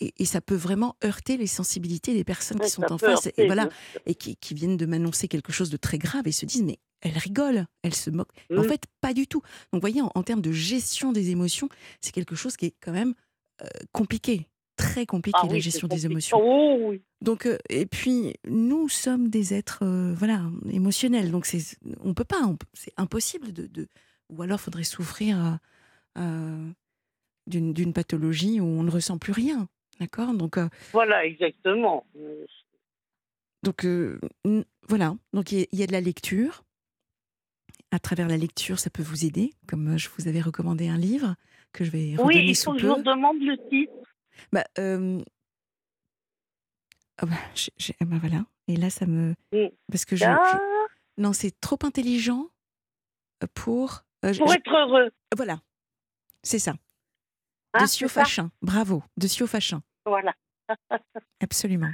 Et, 0.00 0.14
et 0.18 0.24
ça 0.24 0.40
peut 0.40 0.54
vraiment 0.54 0.96
heurter 1.04 1.36
les 1.36 1.46
sensibilités 1.46 2.14
des 2.14 2.24
personnes 2.24 2.58
Ouais, 2.58 2.66
qui 2.66 2.72
sont 2.72 2.92
en 2.92 2.98
face 2.98 3.26
et, 3.36 3.46
voilà, 3.46 3.68
et 4.06 4.14
qui, 4.14 4.36
qui 4.36 4.54
viennent 4.54 4.76
de 4.76 4.86
m'annoncer 4.86 5.26
quelque 5.28 5.52
chose 5.52 5.70
de 5.70 5.76
très 5.76 5.98
grave 5.98 6.26
et 6.28 6.32
se 6.32 6.46
disent 6.46 6.62
mais 6.62 6.78
elle 7.00 7.16
rigole, 7.18 7.66
elle 7.82 7.94
se 7.94 8.10
moque. 8.10 8.30
En 8.56 8.62
Mhm. 8.62 8.68
fait, 8.68 8.82
pas 9.00 9.14
du 9.14 9.26
tout. 9.26 9.40
Donc, 9.72 9.74
vous 9.74 9.80
voyez, 9.80 10.02
en, 10.02 10.10
en 10.14 10.22
termes 10.22 10.42
de 10.42 10.52
gestion 10.52 11.12
des 11.12 11.30
émotions, 11.30 11.68
c'est 12.00 12.12
quelque 12.12 12.34
chose 12.36 12.56
qui 12.56 12.66
est 12.66 12.74
quand 12.80 12.92
même 12.92 13.10
euh, 13.10 13.12
compliqué, 13.92 14.46
très 14.76 15.06
compliqué, 15.06 15.38
Ah 15.42 15.48
la 15.50 15.58
gestion 15.58 15.88
des 15.88 16.06
émotions. 16.06 16.38
Oh 16.40 16.76
oui. 16.88 17.02
Donc, 17.20 17.46
euh, 17.46 17.58
et 17.68 17.86
puis, 17.86 18.34
nous 18.46 18.88
sommes 18.88 19.28
des 19.28 19.52
êtres, 19.54 19.80
euh, 19.82 20.14
voilà, 20.14 20.42
émotionnels. 20.70 21.30
Donc, 21.30 21.46
c'est, 21.46 21.76
on 22.00 22.14
peut 22.14 22.24
pas, 22.24 22.40
c'est 22.74 22.92
impossible 22.96 23.52
de, 23.52 23.66
de- 23.66 23.88
ou 24.30 24.42
alors 24.42 24.60
faudrait 24.60 24.84
souffrir 24.84 25.58
euh, 26.16 26.70
d'une, 27.46 27.72
pathologie 27.92 28.60
où 28.60 28.64
on 28.64 28.82
ne 28.84 28.90
ressent 28.90 29.18
plus 29.18 29.32
rien, 29.32 29.68
d'accord? 29.98 30.32
Donc, 30.34 30.58
Voilà, 30.92 31.24
exactement. 31.26 32.06
Donc 33.64 33.84
voilà. 34.88 35.16
Donc, 35.32 35.50
il 35.52 35.58
y, 35.58 35.62
a- 35.62 35.66
il 35.72 35.78
y 35.80 35.82
a 35.82 35.86
de 35.86 35.92
la 35.92 36.00
lecture. 36.00 36.64
À 37.90 37.98
travers 37.98 38.28
la 38.28 38.36
lecture, 38.36 38.78
ça 38.78 38.90
peut 38.90 39.02
vous 39.02 39.24
aider. 39.24 39.54
Comme 39.66 39.96
je 39.96 40.08
vous 40.16 40.28
avais 40.28 40.40
recommandé 40.42 40.88
un 40.88 40.98
livre 40.98 41.34
que 41.72 41.84
je 41.84 41.90
vais 41.90 41.98
Oui, 41.98 42.16
redonner 42.18 42.44
il 42.46 42.56
sous 42.56 42.64
faut 42.64 42.72
que 42.72 42.78
je 42.78 42.86
vous 42.86 43.02
demande 43.02 43.38
le 43.40 43.56
titre. 43.68 43.92
Bah, 44.52 44.64
euh, 44.78 45.20
ah 47.18 47.26
bah, 47.26 47.36
ah 48.00 48.04
bah 48.04 48.16
voilà. 48.20 48.44
Et 48.68 48.76
là, 48.76 48.90
ça 48.90 49.06
me, 49.06 49.34
parce 49.90 50.04
que 50.04 50.16
je, 50.16 50.24
Ah, 50.24 50.38
je- 50.52 51.22
Non, 51.22 51.32
c'est 51.32 51.58
trop 51.60 51.78
intelligent 51.82 52.48
pour. 53.54 54.04
euh, 54.24 54.34
pour 54.36 54.48
je- 54.48 54.54
être 54.56 54.70
heureux. 54.70 55.10
Voilà, 55.36 55.60
c'est 56.42 56.58
ça. 56.58 56.74
Hein, 57.74 57.82
de 57.82 57.86
Sio 57.86 58.08
Fachin. 58.08 58.50
Bravo, 58.62 59.02
de 59.16 59.26
Sio 59.26 59.46
Fachin. 59.46 59.82
Voilà. 60.06 60.34
Absolument. 61.40 61.90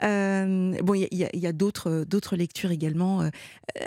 bon, 0.00 0.94
il 0.94 1.08
y 1.12 1.46
a, 1.46 1.52
d'autres, 1.52 2.04
d'autres 2.04 2.36
lectures 2.36 2.70
également. 2.70 3.28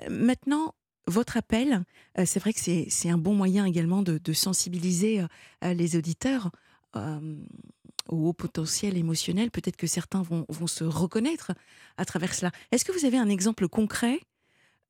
maintenant, 0.10 0.76
votre 1.08 1.38
appel, 1.38 1.84
c'est 2.26 2.40
vrai 2.40 2.54
que 2.54 2.60
c'est, 2.60 3.10
un 3.10 3.18
bon 3.18 3.34
moyen 3.34 3.66
également 3.66 4.02
de, 4.02 4.34
sensibiliser 4.34 5.26
les 5.62 5.96
auditeurs 5.96 6.52
au 6.96 8.28
haut 8.28 8.34
potentiel 8.34 8.98
émotionnel. 8.98 9.52
Peut-être 9.52 9.78
que 9.78 9.88
certains 9.88 10.22
vont, 10.22 10.46
vont, 10.50 10.68
se 10.68 10.84
reconnaître 10.84 11.54
à 11.98 12.06
travers 12.06 12.34
cela. 12.34 12.52
Est-ce 12.72 12.86
que 12.86 12.92
vous 12.92 13.06
avez 13.06 13.18
un 13.18 13.30
exemple 13.30 13.68
concret 13.68 14.20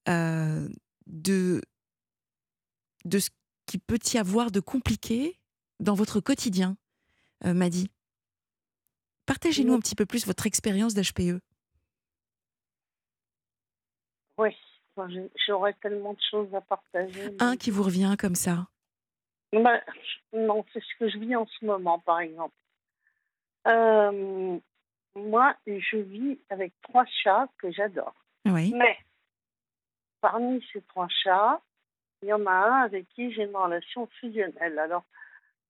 de, 0.06 1.62
de 3.06 3.20
ce 3.20 3.30
qu'il 3.66 3.80
peut 3.80 4.00
y 4.14 4.18
avoir 4.18 4.52
de 4.52 4.60
compliqué 4.60 5.40
dans 5.80 5.96
votre 5.96 6.20
quotidien, 6.20 6.78
Madi? 7.44 7.90
Partagez-nous 9.26 9.74
un 9.74 9.80
petit 9.80 9.96
peu 9.96 10.06
plus 10.06 10.26
votre 10.26 10.46
expérience 10.46 10.94
d'HPE. 10.94 11.40
Oui, 14.38 14.50
j'aurais 15.48 15.74
tellement 15.74 16.14
de 16.14 16.22
choses 16.30 16.54
à 16.54 16.62
partager. 16.62 17.36
Un 17.40 17.58
qui 17.58 17.72
vous 17.72 17.84
revient 17.84 18.16
comme 18.20 18.36
ça 18.36 18.68
bah, 19.54 19.82
Non, 20.34 20.66
c'est 20.74 20.82
ce 20.82 21.00
que 21.00 21.10
je 21.10 21.18
vis 21.18 21.36
en 21.36 21.46
ce 21.46 21.66
moment, 21.66 22.00
par 22.00 22.20
exemple. 22.20 22.56
Euh, 23.68 24.60
moi, 25.16 25.56
je 25.68 25.98
vis 25.98 26.40
avec 26.50 26.74
trois 26.82 27.06
chats 27.06 27.48
que 27.58 27.72
j'adore. 27.72 28.16
Oui. 28.46 28.74
Mais 28.76 28.98
parmi 30.22 30.66
ces 30.72 30.82
trois 30.84 31.08
chats, 31.10 31.62
il 32.22 32.30
y 32.30 32.34
en 32.34 32.46
a 32.46 32.52
un 32.52 32.82
avec 32.84 33.08
qui 33.10 33.32
j'ai 33.34 33.44
une 33.44 33.56
relation 33.56 34.08
fusionnelle. 34.20 34.80
Alors, 34.80 35.04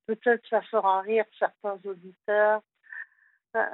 peut-être 0.06 0.48
ça 0.50 0.62
fera 0.64 1.02
rire 1.02 1.26
certains 1.40 1.80
auditeurs, 1.86 2.62
euh, 3.56 3.66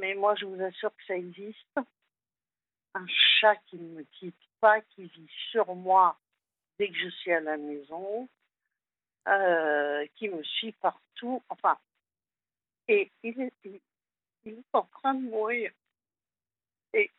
mais 0.00 0.14
moi, 0.14 0.34
je 0.36 0.46
vous 0.46 0.60
assure 0.62 0.90
que 0.96 1.04
ça 1.06 1.16
existe. 1.16 1.78
Un 2.94 3.06
chat 3.06 3.56
qui 3.66 3.76
me 3.76 4.02
quitte 4.02 4.49
pas, 4.60 4.80
qui 4.80 5.04
vit 5.04 5.30
sur 5.50 5.74
moi 5.74 6.18
dès 6.78 6.88
que 6.88 6.96
je 6.96 7.08
suis 7.08 7.32
à 7.32 7.40
la 7.40 7.56
maison, 7.56 8.28
euh, 9.28 10.06
qui 10.16 10.28
me 10.28 10.42
suit 10.42 10.72
partout. 10.72 11.42
Enfin, 11.48 11.76
et 12.88 13.10
il 13.22 13.40
est, 13.40 13.52
il, 13.64 14.52
est 14.52 14.64
en 14.72 14.82
train 14.82 15.14
de 15.14 15.28
mourir. 15.28 15.70
Et, 16.94 17.10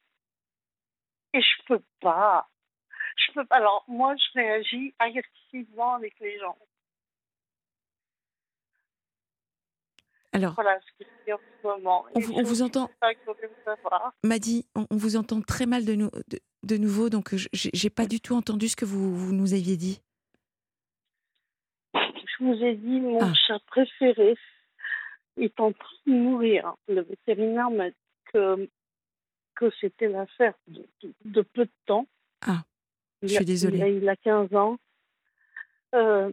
et 1.33 1.41
je 1.41 1.63
peux 1.67 1.81
pas. 1.99 2.49
Je 3.15 3.33
peux 3.33 3.45
pas. 3.45 3.57
Alors, 3.57 3.83
moi, 3.87 4.15
je 4.15 4.39
réagis 4.39 4.93
agressivement 4.99 5.95
avec 5.95 6.19
les 6.19 6.39
gens. 6.39 6.57
Alors, 10.33 10.53
voilà 10.53 10.79
ce 10.79 11.03
que 11.03 11.09
je 11.27 11.33
en 11.33 11.37
ce 11.37 11.67
moment. 11.67 12.05
On, 12.15 12.39
on 12.39 12.43
vous 12.43 12.61
entend. 12.61 12.89
Madi, 14.23 14.65
on, 14.75 14.87
on, 14.89 14.95
vous 14.95 15.17
entend 15.17 15.41
très 15.41 15.65
mal 15.65 15.85
de, 15.85 15.93
nous, 15.95 16.09
de, 16.27 16.39
de 16.63 16.77
nouveau, 16.77 17.09
donc 17.09 17.35
je 17.35 17.69
n'ai 17.83 17.89
pas 17.89 18.05
du 18.05 18.19
tout 18.19 18.35
entendu 18.35 18.67
ce 18.67 18.75
que 18.75 18.85
vous, 18.85 19.15
vous, 19.15 19.33
nous 19.33 19.53
aviez 19.53 19.77
dit. 19.77 20.01
Je 21.93 22.43
vous 22.43 22.63
ai 22.63 22.75
dit, 22.75 22.99
mon 22.99 23.21
ah. 23.21 23.33
chat 23.33 23.59
préféré 23.67 24.35
est 25.37 25.59
en 25.59 25.71
train 25.71 25.95
de 26.07 26.13
mourir. 26.13 26.75
Le 26.87 27.01
vétérinaire 27.01 27.71
m'a 27.71 27.89
dit 27.89 27.95
que, 28.33 28.69
que 29.55 29.71
c'était 29.79 30.07
l'affaire 30.07 30.53
de, 30.67 30.85
de, 31.25 31.41
peu 31.41 31.65
de 31.65 31.71
temps. 31.85 32.05
Ah, 32.45 32.63
je 33.21 33.27
suis 33.27 33.45
désolée. 33.45 33.77
Il 33.77 33.83
a, 33.83 33.89
il 33.89 34.09
a 34.09 34.15
15 34.15 34.53
ans. 34.55 34.77
Euh, 35.93 36.31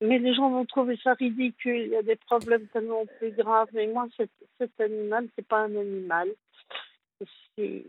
mais 0.00 0.18
les 0.18 0.34
gens 0.34 0.50
vont 0.50 0.64
trouver 0.64 0.98
ça 1.02 1.14
ridicule. 1.14 1.82
Il 1.86 1.90
y 1.90 1.96
a 1.96 2.02
des 2.02 2.16
problèmes 2.16 2.66
tellement 2.68 3.04
plus 3.18 3.32
graves. 3.32 3.68
Mais 3.72 3.86
moi, 3.88 4.06
cet, 4.16 4.30
cet 4.58 4.80
animal, 4.80 5.28
c'est 5.34 5.46
pas 5.46 5.64
un 5.64 5.76
animal. 5.76 6.28
C'est 7.56 7.84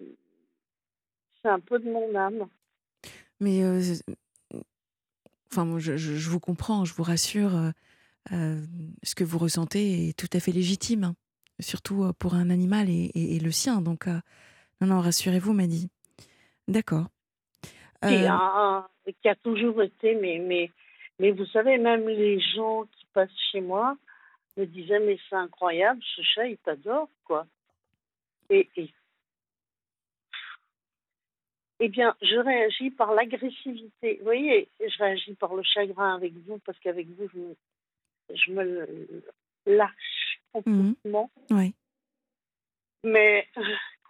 un 1.47 1.59
peu 1.59 1.79
de 1.79 1.89
mon 1.89 2.13
âme. 2.15 2.47
Mais, 3.39 3.63
euh, 3.63 3.81
enfin, 5.51 5.65
moi, 5.65 5.79
je, 5.79 5.97
je, 5.97 6.29
vous 6.29 6.39
comprends, 6.39 6.85
je 6.85 6.93
vous 6.93 7.03
rassure. 7.03 7.55
Euh, 7.55 7.69
euh, 8.33 8.61
ce 9.03 9.15
que 9.15 9.23
vous 9.23 9.37
ressentez 9.37 10.09
est 10.09 10.17
tout 10.17 10.29
à 10.33 10.39
fait 10.39 10.51
légitime, 10.51 11.03
hein. 11.03 11.15
surtout 11.59 12.11
pour 12.19 12.35
un 12.35 12.49
animal 12.49 12.89
et, 12.89 13.11
et, 13.15 13.39
le 13.39 13.51
sien. 13.51 13.81
Donc, 13.81 14.07
non, 14.07 14.87
non, 14.87 14.99
rassurez-vous, 14.99 15.53
Madi. 15.53 15.89
D'accord. 16.67 17.07
Qui 18.03 18.15
a, 18.25 18.87
qui, 19.21 19.29
a, 19.29 19.35
toujours 19.35 19.81
été, 19.81 20.15
mais, 20.15 20.39
mais 20.39 20.69
mais 21.19 21.31
vous 21.31 21.45
savez, 21.47 21.77
même 21.77 22.07
les 22.07 22.39
gens 22.39 22.83
qui 22.83 23.05
passent 23.13 23.29
chez 23.51 23.61
moi 23.61 23.97
me 24.57 24.65
disaient 24.65 24.99
Mais 24.99 25.19
c'est 25.29 25.35
incroyable, 25.35 26.01
ce 26.15 26.21
chat, 26.21 26.47
il 26.47 26.57
t'adore, 26.57 27.09
quoi. 27.25 27.45
Et, 28.49 28.69
et, 28.77 28.89
eh 31.79 31.89
bien, 31.89 32.15
je 32.21 32.35
réagis 32.35 32.89
par 32.91 33.13
l'agressivité. 33.13 34.17
Vous 34.17 34.25
voyez, 34.25 34.67
je 34.79 34.97
réagis 34.97 35.33
par 35.35 35.55
le 35.55 35.63
chagrin 35.63 36.15
avec 36.15 36.33
vous, 36.45 36.59
parce 36.59 36.77
qu'avec 36.79 37.07
vous, 37.07 37.29
je 37.29 37.37
me, 37.37 37.55
je 38.35 38.51
me 38.51 39.21
lâche 39.65 40.39
complètement. 40.51 41.31
Mmh. 41.49 41.55
Oui. 41.55 41.73
Mais 43.03 43.47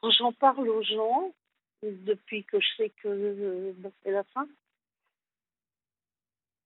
quand 0.02 0.12
j'en 0.12 0.34
parle 0.34 0.68
aux 0.68 0.82
gens, 0.82 1.32
depuis 1.84 2.44
que 2.44 2.60
je 2.60 2.68
sais 2.78 2.90
que 3.02 3.74
c'est 4.04 4.12
la 4.12 4.24
fin, 4.24 4.48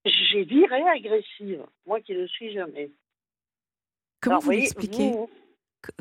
j'ai 0.06 0.44
viré 0.44 0.82
agressive, 0.88 1.64
moi 1.86 2.00
qui 2.00 2.14
ne 2.14 2.26
suis 2.26 2.52
jamais. 2.52 2.90
Comment 4.20 4.38
vous 4.38 4.50
l'expliquez? 4.50 5.12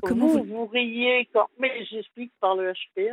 Comment 0.01 0.27
vous, 0.27 0.43
vous... 0.43 0.65
riez 0.67 1.25
quand... 1.33 1.49
Mais 1.57 1.85
j'explique 1.85 2.31
par 2.39 2.55
le 2.55 2.71
HP. 2.71 3.11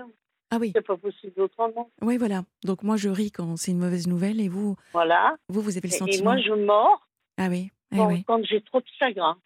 Ah 0.51 0.59
oui. 0.61 0.73
C'est 0.75 0.87
pas 0.87 0.97
possible 0.97 1.41
autrement. 1.41 1.91
Oui, 2.03 2.17
voilà. 2.17 2.43
Donc 2.65 2.83
moi, 2.83 2.97
je 2.97 3.09
ris 3.09 3.31
quand 3.31 3.57
c'est 3.57 3.71
une 3.71 3.79
mauvaise 3.79 4.09
nouvelle 4.09 4.41
et 4.41 4.49
vous, 4.49 4.77
voilà. 4.93 5.37
vous, 5.49 5.61
vous 5.61 5.77
avez 5.77 5.89
le 5.89 5.95
sentiment. 5.95 6.33
Et 6.33 6.37
moi, 6.37 6.39
je 6.39 6.53
mords 6.53 7.07
ah 7.39 7.49
oui. 7.49 7.71
Eh 7.93 7.97
quand, 7.97 8.23
quand 8.27 8.45
j'ai 8.45 8.61
trop 8.61 8.81
de 8.81 8.87
chagrin. 8.99 9.39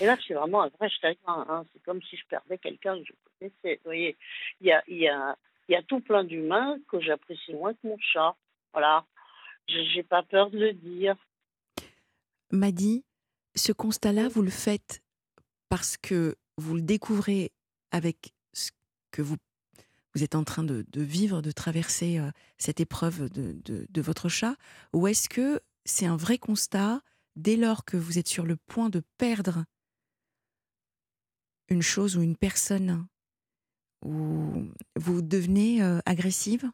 Et 0.00 0.06
là, 0.06 0.16
c'est 0.26 0.34
vraiment 0.34 0.62
un 0.62 0.68
vrai 0.68 0.88
chagrin. 0.88 1.46
Hein. 1.48 1.64
C'est 1.72 1.82
comme 1.82 2.02
si 2.02 2.16
je 2.16 2.24
perdais 2.28 2.58
quelqu'un 2.58 2.98
que 2.98 3.04
je 3.04 3.12
connaissais. 3.38 3.76
Vous 3.76 3.88
voyez, 3.88 4.16
il 4.60 4.68
y 4.68 4.72
a, 4.72 4.82
y, 4.88 5.08
a, 5.08 5.36
y 5.68 5.74
a 5.74 5.82
tout 5.82 6.00
plein 6.00 6.24
d'humains 6.24 6.78
que 6.90 7.00
j'apprécie 7.00 7.52
moins 7.52 7.74
que 7.74 7.86
mon 7.86 7.98
chat. 7.98 8.34
Voilà. 8.72 9.04
Je 9.68 9.96
n'ai 9.96 10.02
pas 10.02 10.22
peur 10.22 10.50
de 10.50 10.58
le 10.58 10.72
dire. 10.72 11.16
M'a 12.50 12.70
dit, 12.70 13.04
ce 13.54 13.72
constat-là, 13.72 14.28
vous 14.28 14.42
le 14.42 14.50
faites 14.50 15.02
parce 15.68 15.96
que 15.96 16.36
vous 16.56 16.76
le 16.76 16.82
découvrez 16.82 17.52
avec 17.90 18.32
ce 18.52 18.70
que 19.10 19.22
vous, 19.22 19.36
vous 20.16 20.24
êtes 20.24 20.34
en 20.34 20.44
train 20.44 20.64
de, 20.64 20.86
de 20.88 21.02
vivre, 21.02 21.42
de 21.42 21.50
traverser 21.50 22.18
euh, 22.18 22.30
cette 22.56 22.80
épreuve 22.80 23.28
de, 23.28 23.52
de, 23.66 23.86
de 23.88 24.00
votre 24.00 24.30
chat, 24.30 24.56
ou 24.94 25.06
est-ce 25.06 25.28
que 25.28 25.60
c'est 25.84 26.06
un 26.06 26.16
vrai 26.16 26.38
constat 26.38 27.02
dès 27.36 27.56
lors 27.56 27.84
que 27.84 27.98
vous 27.98 28.18
êtes 28.18 28.26
sur 28.26 28.46
le 28.46 28.56
point 28.56 28.88
de 28.88 29.02
perdre 29.18 29.64
une 31.68 31.82
chose 31.82 32.16
ou 32.16 32.22
une 32.22 32.36
personne, 32.36 33.06
où 34.02 34.64
vous 34.94 35.20
devenez 35.20 35.82
euh, 35.82 35.98
agressive? 36.06 36.64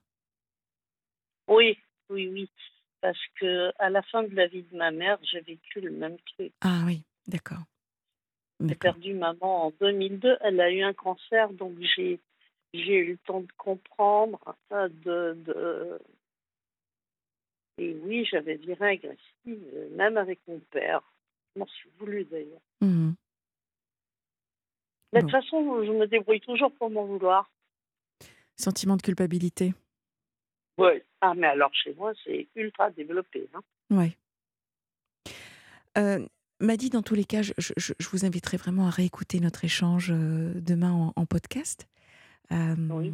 Oui, 1.49 1.77
oui, 2.11 2.29
oui 2.29 2.49
parce 3.01 3.19
que 3.41 3.73
à 3.81 3.91
la 3.91 4.03
fin 4.03 4.23
de 4.23 4.35
la 4.37 4.47
vie 4.47 4.63
de 4.63 4.77
ma 4.77 4.93
mère, 4.93 5.19
j'ai 5.23 5.41
vécu 5.41 5.81
le 5.81 5.91
même 5.91 6.17
truc. 6.35 6.53
Ah 6.61 6.85
oui, 6.87 7.03
d'accord. 7.27 7.65
J'ai 8.65 8.77
perdu 8.77 9.15
maman 9.15 9.67
en 9.67 9.73
2002. 9.81 10.37
Elle 10.43 10.61
a 10.61 10.71
eu 10.71 10.83
un 10.83 10.93
cancer, 10.93 11.53
donc 11.55 11.73
j'ai 11.97 12.21
j'ai 12.75 12.97
eu 12.99 13.13
le 13.13 13.19
temps 13.19 13.41
de 13.41 13.53
comprendre, 13.57 14.39
de, 14.71 15.35
de... 15.35 15.99
et 17.79 17.95
oui, 18.03 18.25
j'avais 18.25 18.57
viré 18.57 18.93
agressive, 18.93 19.91
même 19.93 20.17
avec 20.17 20.41
mon 20.49 20.61
père. 20.71 21.03
Je 21.55 21.61
m'en 21.61 21.67
suis 21.67 21.91
voulu 21.99 22.25
d'ailleurs. 22.25 22.61
Mmh 22.81 23.13
de 25.13 25.21
toute 25.21 25.31
façon, 25.31 25.85
je 25.85 25.93
me 25.93 26.07
débrouille 26.07 26.41
toujours 26.41 26.73
pour 26.73 26.91
m'en 26.91 27.05
vouloir. 27.05 27.51
Sentiment 28.57 28.97
de 28.97 29.03
culpabilité. 29.03 29.75
Oui. 30.79 31.03
Ah, 31.21 31.35
mais 31.35 31.49
alors 31.49 31.75
chez 31.75 31.95
moi, 31.95 32.13
c'est 32.25 32.49
ultra 32.55 32.91
développé. 32.91 33.49
Hein. 33.55 33.61
Oui. 33.91 34.17
Euh, 35.99 36.27
Madi, 36.61 36.91
dans 36.91 37.03
tous 37.03 37.15
les 37.15 37.25
cas, 37.25 37.43
je, 37.43 37.53
je, 37.59 37.93
vous 38.11 38.25
inviterai 38.25 38.57
vraiment 38.57 38.87
à 38.87 38.91
réécouter 38.91 39.41
notre 39.41 39.65
échange 39.65 40.11
euh, 40.11 40.53
demain 40.55 41.13
en, 41.15 41.27
podcast. 41.27 41.87
Euh, 42.53 42.77
oui. 42.91 43.13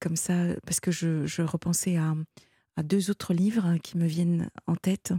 Comme 0.00 0.16
ça, 0.16 0.34
parce 0.66 0.80
que 0.80 0.90
je, 0.90 1.26
je 1.26 1.42
repensais 1.42 1.96
à, 1.96 2.14
à, 2.76 2.82
deux 2.82 3.10
autres 3.10 3.32
livres 3.32 3.76
qui 3.82 3.96
me 3.96 4.06
viennent 4.06 4.50
en 4.66 4.76
tête. 4.76 5.12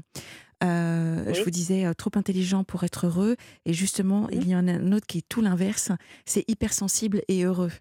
Euh, 0.64 1.34
je 1.34 1.44
vous 1.44 1.52
disais 1.52 1.94
trop 1.96 2.12
intelligent 2.16 2.64
pour 2.64 2.84
être 2.84 3.08
heureux, 3.08 3.36
et 3.66 3.74
justement, 3.74 4.30
il 4.30 4.48
y 4.48 4.56
en 4.56 4.68
a 4.68 4.74
un 4.74 4.92
autre 4.92 5.08
qui 5.08 5.20
est 5.20 5.30
tout 5.30 5.42
l'inverse. 5.42 5.92
C'est 6.26 6.50
hypersensible 6.50 7.22
et 7.28 7.44
heureux. 7.44 7.72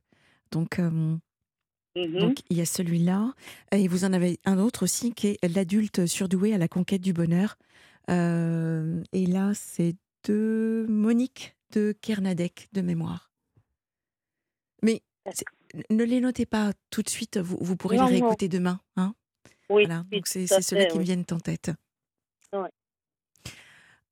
Donc, 0.53 0.81
Mmh 1.97 2.19
Donc 2.19 2.39
il 2.51 2.59
y 2.59 2.61
a 2.61 2.67
celui-là. 2.67 3.33
Et 3.73 3.89
vous 3.89 4.05
en 4.05 4.13
avez 4.13 4.39
un 4.45 4.59
autre 4.59 4.85
aussi 4.85 5.13
qui 5.13 5.29
est 5.29 5.49
L'adulte 5.49 6.07
surdoué 6.07 6.55
à 6.55 6.59
la 6.59 6.69
conquête 6.69 7.01
du 7.01 7.13
bonheur. 7.13 7.57
Euh, 8.11 9.03
et 9.13 9.27
là, 9.27 9.53
c'est 9.55 9.97
de 10.25 10.87
Monique 10.89 11.57
de 11.73 11.95
Kernadec 12.01 12.69
de 12.73 12.81
mémoire. 12.81 13.31
Mais 14.83 15.03
ne 15.91 16.05
les 16.05 16.21
notez 16.21 16.47
pas 16.47 16.73
tout 16.91 17.03
de 17.03 17.09
suite, 17.09 17.39
vous, 17.39 17.59
vous 17.61 17.77
pourrez 17.77 17.97
les 17.97 18.05
réécouter 18.05 18.49
demain. 18.49 18.81
Hein 18.97 19.15
oui, 19.69 19.85
voilà, 19.85 20.05
donc 20.11 20.27
c'est 20.27 20.47
ceux 20.47 20.85
qui 20.87 20.99
me 20.99 21.03
viennent 21.03 21.25
en 21.31 21.41
tête. 21.41 21.71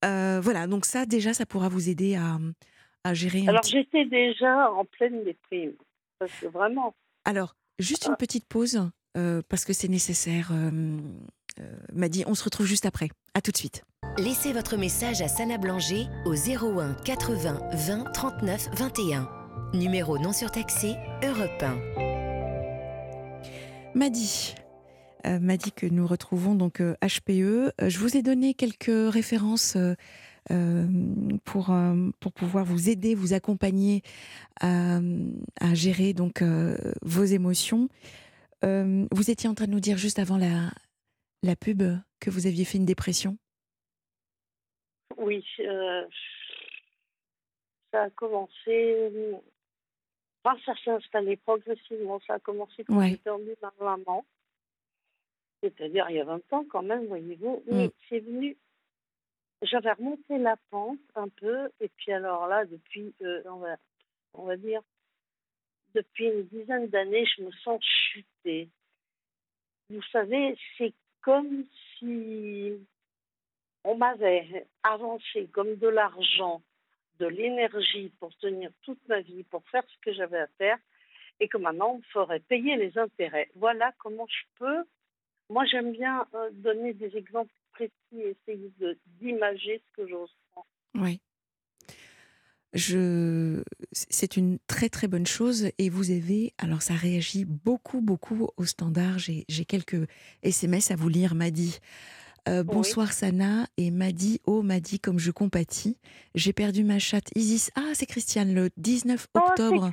Euh, 0.05 0.41
voilà, 0.43 0.67
donc 0.67 0.85
ça, 0.85 1.07
déjà, 1.07 1.33
ça 1.33 1.47
pourra 1.47 1.69
vous 1.69 1.89
aider 1.89 2.15
à, 2.15 2.39
à 3.05 3.15
gérer. 3.15 3.47
Alors, 3.49 3.63
j'étais 3.63 4.05
déjà 4.05 4.71
en 4.71 4.85
pleine 4.85 5.25
déprime. 5.25 5.73
Parce 6.19 6.33
que 6.41 6.47
vraiment. 6.47 6.95
Alors, 7.25 7.57
juste 7.79 8.07
une 8.07 8.13
ah. 8.13 8.17
petite 8.17 8.47
pause, 8.47 8.91
euh, 9.17 9.43
parce 9.49 9.65
que 9.65 9.73
c'est 9.73 9.89
nécessaire. 9.89 10.51
Euh, 10.53 10.99
m'a 11.93 12.09
dit, 12.09 12.25
on 12.27 12.35
se 12.35 12.45
retrouve 12.45 12.67
juste 12.67 12.87
après. 12.87 13.09
À 13.35 13.41
tout 13.41 13.51
de 13.51 13.57
suite. 13.57 13.83
Laissez 14.19 14.53
votre 14.53 14.77
message 14.77 15.23
à 15.23 15.29
Sana 15.29 15.59
Blanger 15.59 16.07
au 16.25 16.35
01 16.35 16.95
80 17.05 17.61
20 17.73 18.13
39 18.13 18.69
21. 18.75 19.44
Numéro 19.73 20.19
non 20.19 20.33
surtaxé, 20.33 20.95
Europe 21.23 21.63
1. 21.63 21.95
Madi, 23.95 24.55
euh, 25.27 25.39
m'a 25.39 25.57
dit 25.57 25.73
que 25.73 25.87
nous 25.87 26.07
retrouvons 26.07 26.55
donc 26.55 26.81
HPE. 26.81 27.31
Euh, 27.31 27.71
euh, 27.81 27.89
je 27.89 27.99
vous 27.99 28.17
ai 28.17 28.23
donné 28.23 28.55
quelques 28.55 29.13
références 29.13 29.77
pour, 31.45 31.75
pour 32.21 32.33
pouvoir 32.33 32.65
vous 32.65 32.91
aider, 32.91 33.15
vous 33.15 33.33
accompagner 33.33 34.03
à, 34.61 35.01
gérer 35.73 36.13
donc 36.13 36.43
vos 37.01 37.25
émotions. 37.25 37.89
vous 38.63 39.31
étiez 39.31 39.49
en 39.49 39.55
train 39.55 39.67
de 39.67 39.73
nous 39.73 39.81
dire 39.81 39.97
juste 39.97 40.19
avant 40.19 40.37
la, 40.37 40.71
la 41.43 41.57
pub 41.57 41.83
que 42.21 42.29
vous 42.29 42.47
aviez 42.47 42.65
fait 42.65 42.77
une 42.77 42.85
dépression. 42.85 43.39
Oui, 45.17 45.43
ça 47.95 48.03
a 48.03 48.11
commencé. 48.11 49.41
Enfin, 50.43 50.59
ça 50.67 50.75
s'est 50.83 50.91
installé 50.91 51.37
progressivement. 51.37 52.21
Ça 52.27 52.35
a 52.35 52.39
commencé 52.39 52.85
quand 52.85 53.01
j'étais 53.03 53.31
en 53.31 53.39
ma 53.39 53.73
maman 53.97 54.25
c'est-à-dire 55.65 56.07
il 56.11 56.17
y 56.17 56.21
a 56.21 56.25
20 56.25 56.53
ans 56.53 56.65
quand 56.71 56.83
même, 56.83 57.07
voyez-vous. 57.07 57.63
Mm. 57.67 57.77
Mais 57.77 57.91
c'est 58.09 58.21
venu, 58.21 58.57
j'avais 59.63 59.93
remonté 59.93 60.39
la 60.39 60.57
pente 60.71 60.99
un 61.15 61.29
peu, 61.29 61.71
et 61.81 61.89
puis 61.89 62.13
alors 62.13 62.47
là, 62.47 62.65
depuis, 62.67 63.15
euh, 63.23 63.43
on, 64.35 64.45
va, 64.45 64.57
dire, 64.57 64.83
depuis 65.95 66.27
une 66.27 66.47
dizaine 66.49 66.89
d'années, 66.89 67.25
je 67.37 67.43
me 67.43 67.51
sens 67.53 67.83
chutée. 67.83 68.69
Vous 69.91 70.03
savez, 70.13 70.57
c'est 70.77 70.93
comme 71.23 71.65
si 71.99 72.73
on 73.85 73.97
m'avait 73.97 74.67
avancé 74.83 75.49
comme 75.53 75.77
de 75.77 75.89
l'argent, 75.89 76.63
de 77.19 77.27
l'énergie 77.27 78.13
pour 78.21 78.35
tenir 78.39 78.71
toute 78.83 79.01
ma 79.09 79.21
vie, 79.21 79.45
pour 79.45 79.63
faire 79.71 79.85
ce 79.89 79.99
que 80.05 80.13
j'avais 80.13 80.39
à 80.39 80.49
faire, 80.59 80.79
et 81.41 81.49
que 81.49 81.57
maintenant 81.57 81.93
on 81.93 81.99
me 81.99 82.03
ferait 82.13 82.41
payer 82.41 82.77
les 82.77 82.97
intérêts. 82.99 83.51
Voilà 83.55 83.93
comment 83.99 84.27
je 84.27 84.59
peux 84.59 84.85
moi, 85.51 85.65
j'aime 85.67 85.93
bien 85.93 86.27
euh, 86.35 86.51
donner 86.53 86.95
des 86.95 87.17
exemples 87.17 87.53
précis 87.73 87.93
essayer 88.13 88.73
d'imager 89.21 89.83
ce 89.87 90.03
que 90.03 90.09
je 90.09 90.15
ressens. 90.15 90.67
Oui. 90.95 91.21
Je... 92.73 93.63
C'est 93.93 94.37
une 94.37 94.59
très 94.67 94.89
très 94.89 95.07
bonne 95.07 95.27
chose 95.27 95.71
et 95.79 95.89
vous 95.89 96.11
avez, 96.11 96.55
alors 96.59 96.83
ça 96.83 96.95
réagit 96.95 97.45
beaucoup 97.45 98.01
beaucoup 98.01 98.49
au 98.57 98.65
standard, 98.65 99.19
j'ai 99.19 99.45
quelques 99.65 100.09
SMS 100.43 100.91
à 100.91 100.97
vous 100.97 101.09
lire, 101.09 101.37
m'a 101.37 101.53
Euh, 102.47 102.63
bonsoir 102.63 103.13
Sana 103.13 103.67
et 103.79 103.91
Madi, 103.91 104.41
oh 104.47 104.63
Madi 104.63 105.01
comme 105.01 105.19
je 105.19 105.31
compatis. 105.31 105.97
J'ai 106.35 106.53
perdu 106.53 106.85
ma 106.85 106.99
chatte 106.99 107.31
Isis. 107.35 107.71
Ah 107.75 107.93
c'est 107.95 108.05
Christiane 108.05 108.55
le 108.55 108.69
19 108.77 109.29
octobre 109.35 109.91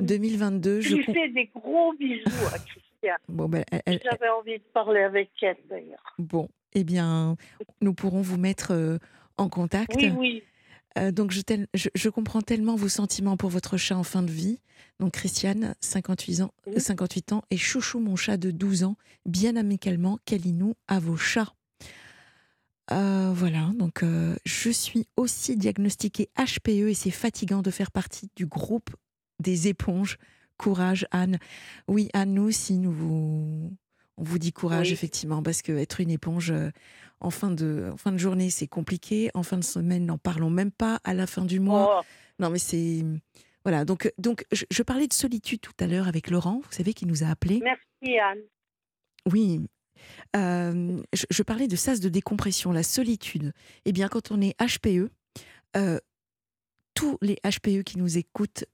2022. 0.00 0.80
Je 0.80 0.94
lui 0.94 1.04
fais 1.04 1.28
des 1.30 1.50
gros 1.54 1.92
bisous 1.94 2.46
à 2.54 2.58
Christiane. 2.58 2.82
Bon, 3.28 3.48
ben, 3.48 3.64
J'avais 3.86 4.28
envie 4.36 4.58
de 4.58 4.64
parler 4.74 5.00
avec 5.00 5.30
elle 5.40 5.56
d'ailleurs. 5.70 6.14
Bon, 6.18 6.48
eh 6.72 6.82
bien, 6.82 7.36
nous 7.80 7.94
pourrons 7.94 8.20
vous 8.20 8.36
mettre 8.38 8.72
euh, 8.72 8.98
en 9.36 9.48
contact. 9.48 9.94
Oui, 9.96 10.12
oui. 10.16 10.42
Euh, 10.98 11.12
donc, 11.12 11.30
je, 11.30 11.42
je, 11.94 12.08
comprends 12.08 12.42
tellement 12.42 12.76
vos 12.76 12.88
sentiments 12.88 13.36
pour 13.36 13.50
votre 13.50 13.76
chat 13.76 13.96
en 13.96 14.02
fin 14.02 14.22
de 14.22 14.30
vie. 14.30 14.60
Donc, 14.98 15.12
Christiane, 15.12 15.74
58 15.80 16.40
ans, 16.40 16.54
58 16.76 17.32
ans, 17.32 17.42
et 17.50 17.56
Chouchou, 17.56 18.00
mon 18.00 18.16
chat 18.16 18.36
de 18.36 18.50
12 18.50 18.84
ans, 18.84 18.96
bien 19.26 19.56
amicalement, 19.56 20.18
Kalinou, 20.24 20.74
à 20.88 20.98
vos 20.98 21.16
chats? 21.16 21.52
Euh, 22.92 23.32
voilà, 23.34 23.72
donc 23.74 24.04
je 24.44 24.70
suis 24.70 25.08
aussi 25.16 25.56
diagnostiquée 25.56 26.28
HPE 26.38 26.88
et 26.88 26.94
c'est 26.94 27.10
fatigant 27.10 27.60
de 27.60 27.72
faire 27.72 27.90
partie 27.90 28.30
du 28.36 28.46
groupe 28.46 28.90
des 29.40 29.66
éponges 29.66 30.18
Courage, 30.56 31.06
Anne. 31.10 31.38
Oui, 31.88 32.08
Anne, 32.12 32.34
nous 32.34 32.44
aussi, 32.44 32.78
nous 32.78 32.92
vous, 32.92 33.76
on 34.18 34.22
vous 34.22 34.38
dit 34.38 34.52
courage, 34.52 34.92
effectivement, 34.92 35.42
parce 35.42 35.62
que 35.62 35.72
être 35.72 36.00
une 36.00 36.10
éponge 36.10 36.50
euh, 36.50 36.70
en, 37.20 37.30
fin 37.30 37.50
de, 37.50 37.92
fin 37.96 38.12
de 38.12 38.18
journée, 38.18 38.50
c'est 38.50 38.66
compliqué. 38.66 39.30
En 39.34 39.42
fin 39.42 39.58
de 39.58 39.64
semaine, 39.64 40.06
n'en 40.06 40.18
parlons 40.18 40.50
même 40.50 40.70
pas. 40.70 41.00
À 41.04 41.14
la 41.14 41.26
fin 41.26 41.44
du 41.44 41.60
mois. 41.60 42.00
Oh. 42.00 42.04
Non, 42.38 42.50
mais 42.50 42.58
c'est. 42.58 43.04
Voilà, 43.64 43.84
donc, 43.84 44.12
donc 44.16 44.44
je, 44.52 44.82
parlais 44.82 45.08
de 45.08 45.12
solitude 45.12 45.60
tout 45.60 45.72
à 45.80 45.86
l'heure 45.86 46.06
avec 46.06 46.30
Laurent, 46.30 46.60
vous 46.62 46.72
savez, 46.72 46.94
qui 46.94 47.04
nous 47.04 47.24
a 47.24 47.26
appelé. 47.26 47.60
Merci, 47.62 48.18
Anne. 48.18 48.42
Oui, 49.28 49.60
euh, 50.36 51.02
je, 51.12 51.42
parlais 51.42 51.66
de 51.66 51.76
sas 51.76 51.98
de 51.98 52.08
décompression, 52.08 52.70
la 52.70 52.84
solitude. 52.84 53.52
Eh 53.84 53.92
bien, 53.92 54.08
quand 54.08 54.30
on 54.30 54.40
est 54.40 54.54
HPE, 54.60 55.10
euh, 55.76 55.98
tous 56.94 57.18
les 57.22 57.36
HPE 57.44 57.82
qui 57.82 57.98
nous 57.98 58.18
écoutent 58.18 58.64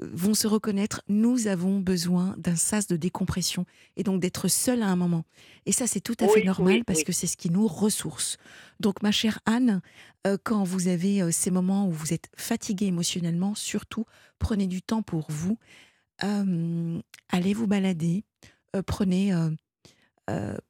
vont 0.00 0.34
se 0.34 0.46
reconnaître, 0.46 1.02
nous 1.08 1.46
avons 1.46 1.80
besoin 1.80 2.34
d'un 2.38 2.56
sas 2.56 2.86
de 2.86 2.96
décompression 2.96 3.66
et 3.96 4.02
donc 4.02 4.20
d'être 4.20 4.48
seul 4.48 4.82
à 4.82 4.88
un 4.88 4.96
moment. 4.96 5.24
Et 5.66 5.72
ça, 5.72 5.86
c'est 5.86 6.00
tout 6.00 6.16
à 6.20 6.28
fait 6.28 6.44
normal 6.44 6.84
parce 6.84 7.02
que 7.02 7.12
c'est 7.12 7.26
ce 7.26 7.36
qui 7.36 7.50
nous 7.50 7.66
ressource. 7.66 8.36
Donc, 8.80 9.02
ma 9.02 9.12
chère 9.12 9.40
Anne, 9.46 9.80
euh, 10.26 10.36
quand 10.42 10.64
vous 10.64 10.88
avez 10.88 11.22
euh, 11.22 11.30
ces 11.30 11.50
moments 11.50 11.86
où 11.86 11.92
vous 11.92 12.12
êtes 12.12 12.28
fatiguée 12.36 12.86
émotionnellement, 12.86 13.54
surtout, 13.54 14.04
prenez 14.38 14.66
du 14.66 14.82
temps 14.82 15.02
pour 15.02 15.26
vous. 15.30 15.58
Euh, 16.24 17.00
allez 17.30 17.54
vous 17.54 17.66
balader, 17.66 18.24
prenez, 18.86 19.32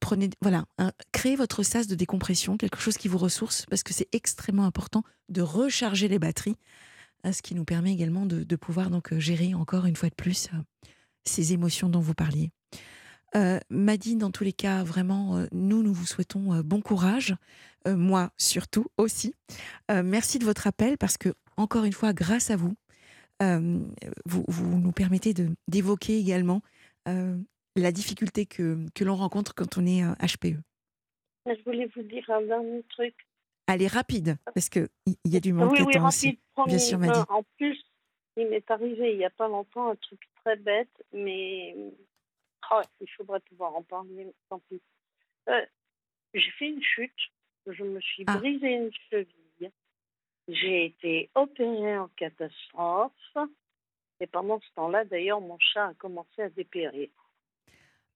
prenez, 0.00 0.30
voilà, 0.40 0.64
créez 1.12 1.36
votre 1.36 1.62
sas 1.62 1.86
de 1.86 1.94
décompression, 1.94 2.56
quelque 2.56 2.80
chose 2.80 2.96
qui 2.96 3.08
vous 3.08 3.18
ressource, 3.18 3.66
parce 3.68 3.82
que 3.82 3.92
c'est 3.92 4.08
extrêmement 4.12 4.64
important 4.64 5.02
de 5.28 5.42
recharger 5.42 6.08
les 6.08 6.18
batteries 6.18 6.56
ce 7.30 7.42
qui 7.42 7.54
nous 7.54 7.64
permet 7.64 7.92
également 7.92 8.26
de, 8.26 8.56
pouvoir 8.56 8.90
donc 8.90 9.12
euh, 9.12 9.20
gérer 9.20 9.54
encore 9.54 9.86
une 9.86 9.96
fois 9.96 10.08
de 10.08 10.14
plus 10.14 10.48
euh, 10.52 10.56
ces 11.24 11.52
émotions 11.52 11.88
dont 11.88 12.00
vous 12.00 12.14
parliez. 12.14 12.50
Euh, 13.34 13.60
Madine, 13.70 14.18
dans 14.18 14.30
tous 14.30 14.44
les 14.44 14.52
cas, 14.52 14.82
vraiment, 14.82 15.36
euh, 15.36 15.46
nous, 15.52 15.82
nous 15.82 15.92
vous 15.92 16.06
souhaitons 16.06 16.60
bon 16.62 16.80
courage, 16.80 17.34
moi 17.86 18.30
surtout 18.36 18.86
aussi. 18.96 19.34
merci 19.90 20.38
de 20.38 20.44
votre 20.44 20.68
appel 20.68 20.96
parce 20.98 21.18
que, 21.18 21.30
encore 21.56 21.84
une 21.84 21.92
fois, 21.92 22.12
grâce 22.12 22.50
à 22.50 22.56
vous, 22.56 22.74
vous, 23.40 24.44
vous, 24.46 24.78
nous 24.78 24.92
permettez 24.92 25.34
d'évoquer 25.66 26.16
également 26.16 26.62
la 27.06 27.90
difficulté 27.90 28.46
que, 28.46 28.86
que 28.94 29.02
l'on 29.02 29.16
rencontre 29.16 29.52
quand 29.52 29.78
on 29.78 29.86
est 29.86 30.04
HPE. 30.04 30.60
Je 31.46 31.64
voulais 31.64 31.90
vous 31.96 32.02
dire 32.02 32.30
un 32.30 32.42
dernier 32.42 32.84
truc. 32.90 33.16
Allez, 33.72 33.86
rapide, 33.86 34.36
parce 34.54 34.68
qu'il 34.68 34.86
y 35.24 35.34
a 35.34 35.40
du 35.40 35.54
monde 35.54 35.72
oui, 35.72 35.78
oui, 35.86 35.96
rapide, 35.96 36.38
Bien 36.66 36.78
sûr, 36.78 36.98
En 37.30 37.42
plus, 37.56 37.82
il 38.36 38.46
m'est 38.48 38.70
arrivé 38.70 39.12
il 39.12 39.16
n'y 39.16 39.24
a 39.24 39.30
pas 39.30 39.48
longtemps 39.48 39.88
un 39.88 39.96
truc 39.96 40.20
très 40.44 40.56
bête, 40.56 41.02
mais 41.14 41.74
oh, 42.70 42.82
il 43.00 43.08
faudrait 43.16 43.40
pouvoir 43.40 43.74
en 43.74 43.82
parler, 43.82 44.30
tant 44.50 44.58
pis. 44.68 44.82
Euh, 45.48 45.64
j'ai 46.34 46.50
fait 46.58 46.68
une 46.68 46.82
chute, 46.82 47.16
je 47.66 47.82
me 47.82 47.98
suis 48.02 48.24
ah. 48.26 48.36
brisé 48.36 48.74
une 48.74 48.90
cheville, 49.08 49.72
j'ai 50.48 50.84
été 50.84 51.30
opérée 51.34 51.96
en 51.96 52.08
catastrophe, 52.08 53.38
et 54.20 54.26
pendant 54.26 54.60
ce 54.60 54.70
temps-là, 54.74 55.06
d'ailleurs, 55.06 55.40
mon 55.40 55.58
chat 55.58 55.86
a 55.86 55.94
commencé 55.94 56.42
à 56.42 56.50
dépérir. 56.50 57.08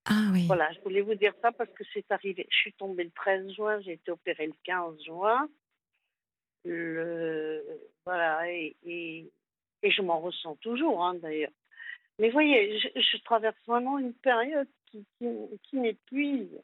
Ah 0.07 0.31
oui. 0.33 0.47
Voilà, 0.47 0.73
je 0.73 0.81
voulais 0.81 1.03
vous 1.03 1.16
dire 1.16 1.35
ça 1.42 1.51
parce 1.53 1.71
que 1.71 1.83
c'est 1.92 2.11
arrivé. 2.11 2.47
Je 2.49 2.57
suis 2.57 2.73
tombée 2.75 3.05
le 3.05 3.11
13 3.11 3.51
juin, 3.55 3.81
j'ai 3.81 3.95
été 3.95 4.12
opérée 4.12 4.47
le 4.47 4.55
15 4.64 5.03
juin. 5.05 5.49
Le, 6.64 7.62
voilà, 8.05 8.51
et, 8.51 8.77
et, 8.85 9.31
je 9.83 10.03
m'en 10.03 10.21
ressens 10.21 10.57
toujours, 10.57 11.05
hein, 11.05 11.14
d'ailleurs. 11.14 11.53
Mais 12.19 12.31
voyez, 12.31 12.79
je, 12.79 13.16
traverse 13.25 13.57
vraiment 13.66 13.99
une 13.99 14.14
période 14.14 14.69
qui, 14.87 15.05
qui, 15.19 15.77
m'épuise. 15.77 16.61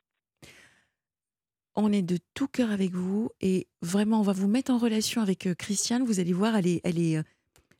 On 1.74 1.92
est 1.92 2.02
de 2.02 2.18
tout 2.34 2.48
cœur 2.48 2.70
avec 2.70 2.92
vous 2.92 3.30
et 3.40 3.66
vraiment, 3.80 4.20
on 4.20 4.22
va 4.22 4.32
vous 4.32 4.48
mettre 4.48 4.72
en 4.72 4.78
relation 4.78 5.20
avec 5.20 5.46
euh, 5.46 5.54
Christiane. 5.54 6.04
Vous 6.04 6.20
allez 6.20 6.32
voir, 6.32 6.56
elle 6.56 6.66
est, 6.66 6.80
elle 6.84 6.98
est, 6.98 7.18
euh, 7.18 7.22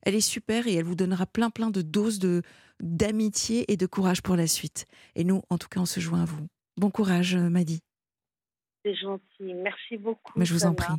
elle 0.03 0.15
est 0.15 0.21
super 0.21 0.67
et 0.67 0.75
elle 0.75 0.85
vous 0.85 0.95
donnera 0.95 1.27
plein, 1.27 1.51
plein 1.51 1.71
de 1.71 1.83
doses 1.83 2.19
de 2.19 2.43
d'amitié 2.81 3.71
et 3.73 3.77
de 3.77 3.87
courage 3.87 4.23
pour 4.23 4.35
la 4.35 4.47
suite. 4.49 4.87
Et 5.15 5.23
nous, 5.23 5.43
en 5.51 5.59
tout 5.59 5.69
cas, 5.69 5.81
on 5.81 5.87
se 5.87 6.01
joint 6.01 6.23
à 6.23 6.25
vous. 6.25 6.49
Bon 6.77 6.91
courage, 6.91 7.37
euh, 7.37 7.49
Madi. 7.49 7.81
C'est 8.85 8.95
gentil. 8.95 9.55
Merci 9.55 9.97
beaucoup. 9.97 10.33
Mais 10.35 10.45
je 10.45 10.53
vous 10.53 10.67
en 10.67 10.75
prie. 10.75 10.93